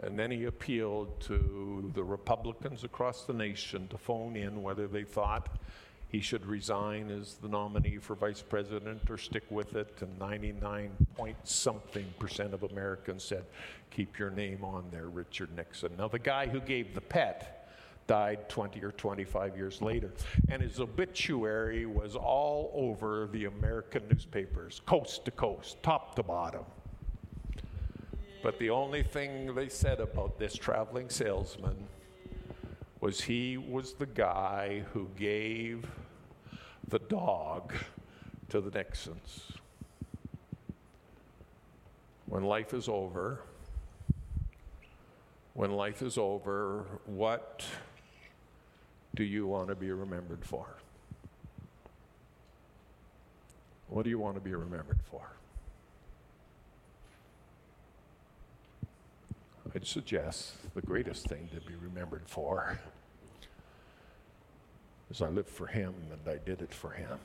And 0.00 0.18
then 0.18 0.32
he 0.32 0.46
appealed 0.46 1.20
to 1.20 1.92
the 1.94 2.02
Republicans 2.02 2.82
across 2.82 3.26
the 3.26 3.32
nation 3.32 3.86
to 3.88 3.98
phone 3.98 4.34
in 4.34 4.60
whether 4.60 4.88
they 4.88 5.04
thought 5.04 5.60
he 6.10 6.20
should 6.20 6.44
resign 6.44 7.10
as 7.10 7.34
the 7.34 7.48
nominee 7.48 7.98
for 7.98 8.16
vice 8.16 8.42
president 8.42 9.08
or 9.08 9.16
stick 9.16 9.44
with 9.48 9.76
it. 9.76 9.96
And 10.00 10.18
99 10.18 10.90
point 11.16 11.36
something 11.44 12.06
percent 12.18 12.52
of 12.52 12.64
Americans 12.64 13.22
said, 13.22 13.44
keep 13.90 14.18
your 14.18 14.30
name 14.30 14.64
on 14.64 14.86
there, 14.90 15.08
Richard 15.08 15.54
Nixon. 15.56 15.92
Now, 15.96 16.08
the 16.08 16.18
guy 16.18 16.48
who 16.48 16.60
gave 16.60 16.94
the 16.94 17.00
pet 17.00 17.60
died 18.08 18.48
20 18.48 18.82
or 18.82 18.90
25 18.90 19.56
years 19.56 19.80
later. 19.80 20.12
And 20.48 20.60
his 20.60 20.80
obituary 20.80 21.86
was 21.86 22.16
all 22.16 22.72
over 22.74 23.28
the 23.30 23.44
American 23.44 24.02
newspapers, 24.10 24.80
coast 24.84 25.24
to 25.26 25.30
coast, 25.30 25.80
top 25.84 26.16
to 26.16 26.24
bottom. 26.24 26.64
But 28.42 28.58
the 28.58 28.70
only 28.70 29.04
thing 29.04 29.54
they 29.54 29.68
said 29.68 30.00
about 30.00 30.40
this 30.40 30.56
traveling 30.56 31.08
salesman 31.08 31.86
was 33.00 33.22
he 33.22 33.56
was 33.56 33.94
the 33.94 34.06
guy 34.06 34.84
who 34.92 35.08
gave 35.16 35.86
the 36.86 36.98
dog 36.98 37.72
to 38.48 38.60
the 38.60 38.70
Nixons. 38.70 39.52
When 42.26 42.44
life 42.44 42.74
is 42.74 42.88
over, 42.88 43.40
when 45.54 45.72
life 45.72 46.02
is 46.02 46.18
over, 46.18 46.84
what 47.06 47.64
do 49.14 49.24
you 49.24 49.46
want 49.46 49.68
to 49.68 49.74
be 49.74 49.90
remembered 49.90 50.44
for? 50.44 50.66
What 53.88 54.04
do 54.04 54.10
you 54.10 54.18
want 54.18 54.36
to 54.36 54.40
be 54.40 54.54
remembered 54.54 55.00
for? 55.10 55.39
I'd 59.72 59.86
suggest 59.86 60.54
the 60.74 60.82
greatest 60.82 61.28
thing 61.28 61.48
to 61.54 61.60
be 61.60 61.74
remembered 61.76 62.24
for 62.26 62.80
is 65.10 65.22
I 65.22 65.28
lived 65.28 65.48
for 65.48 65.68
Him 65.68 65.94
and 66.10 66.20
I 66.28 66.38
did 66.44 66.60
it 66.60 66.74
for 66.74 66.90
Him. 66.90 67.18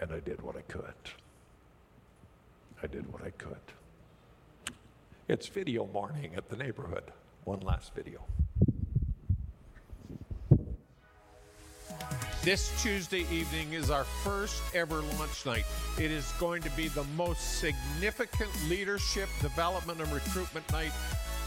And 0.00 0.12
I 0.12 0.20
did 0.20 0.40
what 0.42 0.56
I 0.56 0.60
could. 0.60 0.94
I 2.82 2.86
did 2.86 3.12
what 3.12 3.22
I 3.24 3.30
could. 3.30 3.56
It's 5.26 5.48
video 5.48 5.86
morning 5.86 6.32
at 6.36 6.48
the 6.48 6.56
neighborhood. 6.56 7.12
One 7.44 7.60
last 7.60 7.92
video. 7.94 8.20
This 12.46 12.70
Tuesday 12.80 13.26
evening 13.32 13.72
is 13.72 13.90
our 13.90 14.04
first 14.04 14.62
ever 14.72 15.02
launch 15.18 15.44
night. 15.44 15.64
It 15.98 16.12
is 16.12 16.30
going 16.38 16.62
to 16.62 16.70
be 16.76 16.86
the 16.86 17.02
most 17.16 17.58
significant 17.58 18.50
leadership 18.68 19.28
development 19.42 20.00
and 20.00 20.12
recruitment 20.12 20.70
night 20.70 20.92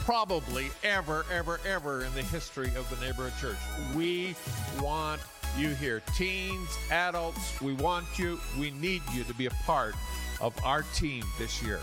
probably 0.01 0.67
ever, 0.83 1.25
ever, 1.31 1.61
ever 1.65 2.03
in 2.03 2.13
the 2.15 2.23
history 2.23 2.67
of 2.75 2.85
the 2.89 2.97
neighborhood 2.97 3.31
church. 3.39 3.95
We 3.95 4.35
want 4.81 5.21
you 5.57 5.69
here. 5.69 6.01
Teens, 6.17 6.77
adults, 6.91 7.61
we 7.61 7.71
want 7.71 8.19
you. 8.19 8.37
We 8.59 8.71
need 8.71 9.01
you 9.13 9.23
to 9.23 9.33
be 9.35 9.45
a 9.45 9.51
part 9.65 9.95
of 10.41 10.53
our 10.65 10.81
team 10.95 11.23
this 11.37 11.63
year. 11.63 11.79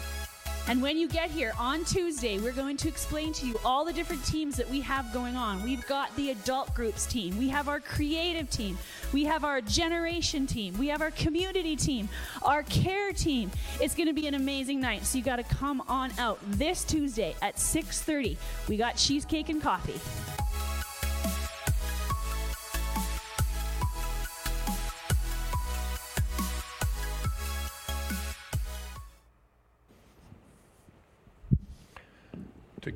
And 0.69 0.83
when 0.83 0.99
you 0.99 1.07
get 1.07 1.31
here 1.31 1.53
on 1.61 1.85
Tuesday, 1.85 2.39
we're 2.39 2.51
going 2.51 2.77
to 2.79 2.89
explain 2.89 3.33
to 3.35 3.47
you 3.47 3.55
all 3.65 3.85
the 3.85 3.93
different 3.93 4.25
teams 4.25 4.57
that 4.57 4.69
we 4.69 4.81
have 4.81 5.13
going 5.13 5.37
on. 5.37 5.63
We've 5.63 5.87
got 5.87 6.15
the 6.17 6.31
adult 6.31 6.75
groups 6.75 7.07
team, 7.07 7.39
we 7.39 7.49
have 7.51 7.69
our 7.69 7.79
creative 7.79 8.51
team, 8.51 8.77
we 9.13 9.25
have 9.25 9.45
our 9.45 9.61
generation 9.61 10.45
team, 10.45 10.77
we 10.77 10.89
have 10.89 11.03
our 11.03 11.13
community 11.13 11.77
team, 11.77 12.09
our 12.43 12.65
care 12.65 13.13
team. 13.13 13.53
It's 13.81 13.95
going 13.95 14.09
to 14.09 14.13
be 14.13 14.27
an 14.27 14.35
amazing 14.35 14.81
night. 14.81 15.07
So 15.07 15.19
you 15.19 15.25
got 15.25 15.37
to 15.37 15.45
come 15.45 15.83
on 15.87 16.11
out 16.19 16.41
this 16.45 16.83
Tuesday 16.83 17.37
at 17.43 17.57
6:30. 17.57 18.37
We 18.69 18.77
got 18.77 18.97
cheesecake 18.97 19.49
and 19.49 19.63
coffee. 19.63 20.01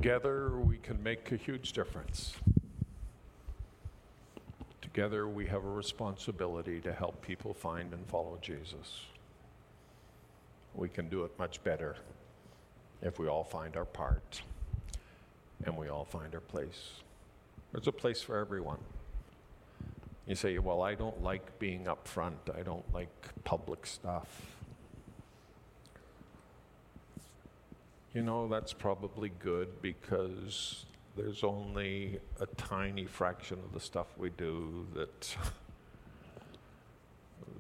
Together, 0.01 0.53
we 0.57 0.79
can 0.79 1.03
make 1.03 1.31
a 1.31 1.37
huge 1.37 1.75
difference. 1.75 2.33
Together, 4.81 5.29
we 5.29 5.45
have 5.45 5.63
a 5.63 5.69
responsibility 5.69 6.81
to 6.81 6.91
help 6.91 7.21
people 7.21 7.53
find 7.53 7.93
and 7.93 8.07
follow 8.07 8.39
Jesus. 8.41 9.05
We 10.75 10.89
can 10.89 11.11
do 11.11 11.25
it 11.25 11.39
much 11.39 11.63
better 11.65 11.97
if 13.03 13.19
we 13.19 13.29
all 13.29 13.45
find 13.45 13.77
our 13.77 13.85
part 13.85 14.41
and 15.67 15.77
we 15.77 15.91
all 15.91 16.07
find 16.07 16.35
our 16.35 16.41
place. 16.41 16.93
There's 17.71 17.87
a 17.87 17.93
place 17.93 18.23
for 18.23 18.39
everyone. 18.39 18.79
You 20.27 20.35
say, 20.35 20.57
Well, 20.57 20.81
I 20.81 20.95
don't 20.95 21.23
like 21.23 21.59
being 21.59 21.89
up 21.89 22.09
front, 22.09 22.39
I 22.57 22.63
don't 22.63 22.91
like 22.95 23.45
public 23.45 23.85
stuff. 23.85 24.60
You 28.13 28.23
know, 28.23 28.49
that's 28.49 28.73
probably 28.73 29.31
good 29.39 29.81
because 29.83 30.85
there's 31.17 31.45
only 31.45 32.19
a 32.41 32.47
tiny 32.47 33.07
fraction 33.07 33.59
of 33.65 33.73
the 33.73 33.79
stuff 33.79 34.09
we 34.19 34.31
do 34.31 34.85
that 34.95 35.37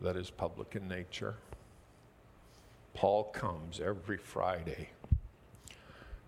that 0.02 0.16
is 0.16 0.28
public 0.28 0.74
in 0.74 0.88
nature. 0.88 1.36
Paul 2.94 3.24
comes 3.24 3.78
every 3.78 4.16
Friday, 4.16 4.88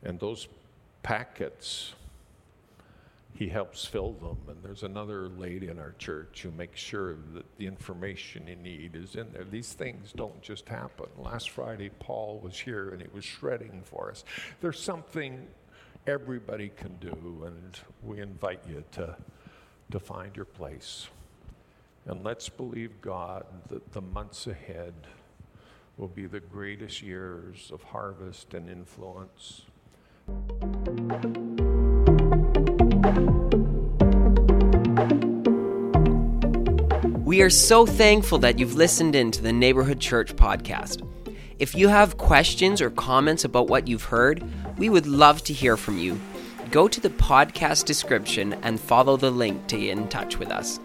and 0.05 0.21
those 0.21 0.47
packets, 1.03 1.95
he 3.35 3.49
helps 3.49 3.85
fill 3.85 4.13
them. 4.13 4.39
And 4.47 4.63
there's 4.63 4.85
another 4.85 5.29
lady 5.31 5.67
in 5.67 5.81
our 5.81 5.95
church 5.99 6.43
who 6.43 6.53
makes 6.53 6.79
sure 6.79 7.17
that 7.35 7.42
the 7.59 7.67
information 7.67 8.47
you 8.47 8.57
need 8.57 8.97
is 8.97 9.15
in 9.15 9.33
there. 9.33 9.45
These 9.45 9.73
things 9.73 10.13
don't 10.13 10.41
just 10.43 10.69
happen. 10.69 11.07
Last 11.19 11.51
Friday, 11.51 11.91
Paul 11.99 12.41
was 12.43 12.59
here 12.59 12.91
and 12.91 13.01
he 13.01 13.09
was 13.13 13.25
shredding 13.25 13.83
for 13.85 14.11
us. 14.11 14.25
There's 14.61 14.81
something 14.81 15.47
everybody 16.07 16.71
can 16.77 16.97
do, 17.01 17.45
and 17.47 17.79
we 18.03 18.21
invite 18.21 18.61
you 18.69 18.83
to, 18.93 19.17
to 19.91 20.01
find 20.01 20.35
your 20.35 20.45
place. 20.45 21.09
And 22.07 22.25
let's 22.25 22.49
believe 22.49 23.01
God 23.01 23.45
that 23.71 23.93
the 23.93 24.01
months 24.01 24.47
ahead 24.47 24.95
will 25.97 26.09
be 26.09 26.27
the 26.27 26.41
greatest 26.41 27.03
years 27.03 27.71
of 27.73 27.83
harvest 27.83 28.55
and 28.55 28.69
influence. 28.69 29.63
We 37.33 37.41
are 37.41 37.49
so 37.49 37.87
thankful 37.87 38.41
that 38.41 38.59
you've 38.59 38.75
listened 38.75 39.17
in 39.17 39.31
to 39.31 39.41
the 39.41 39.55
Neighborhood 39.55 39.99
Church 39.99 40.37
podcast. 40.37 41.01
If 41.59 41.75
you 41.75 41.89
have 41.89 42.19
questions 42.19 42.83
or 42.83 42.91
comments 42.91 43.47
about 43.47 43.69
what 43.69 43.89
you've 43.89 44.05
heard, 44.05 44.45
we 44.77 44.91
would 44.91 45.07
love 45.07 45.43
to 45.45 45.55
hear 45.55 45.79
from 45.79 45.97
you. 45.97 46.21
Go 46.71 46.89
to 46.89 47.01
the 47.01 47.09
podcast 47.09 47.87
description 47.87 48.53
and 48.63 48.79
follow 48.79 49.17
the 49.17 49.31
link 49.31 49.67
to 49.69 49.79
get 49.79 49.97
in 49.97 50.09
touch 50.09 50.39
with 50.39 50.51
us. 50.51 50.79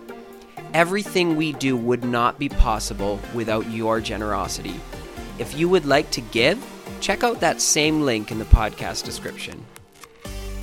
Everything 0.74 1.36
we 1.36 1.52
do 1.52 1.76
would 1.76 2.06
not 2.06 2.40
be 2.40 2.48
possible 2.48 3.20
without 3.34 3.70
your 3.70 4.00
generosity. 4.00 4.80
If 5.40 5.60
you 5.60 5.68
would 5.68 5.86
like 5.86 6.10
to 6.12 6.22
give, 6.22 6.66
check 7.02 7.26
out 7.26 7.42
that 7.42 7.60
same 7.60 8.04
link 8.04 8.32
in 8.32 8.40
the 8.40 8.46
podcast 8.46 9.04
description. 9.04 9.66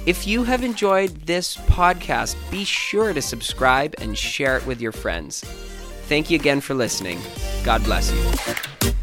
If 0.06 0.26
you 0.26 0.44
have 0.44 0.64
enjoyed 0.64 1.26
this 1.26 1.58
podcast, 1.58 2.36
be 2.50 2.64
sure 2.64 3.12
to 3.12 3.20
subscribe 3.20 3.94
and 3.98 4.16
share 4.16 4.56
it 4.56 4.66
with 4.66 4.80
your 4.80 4.92
friends. 4.92 5.44
Thank 6.06 6.30
you 6.30 6.36
again 6.38 6.60
for 6.60 6.74
listening. 6.74 7.18
God 7.64 7.82
bless 7.84 8.12
you. 8.12 8.93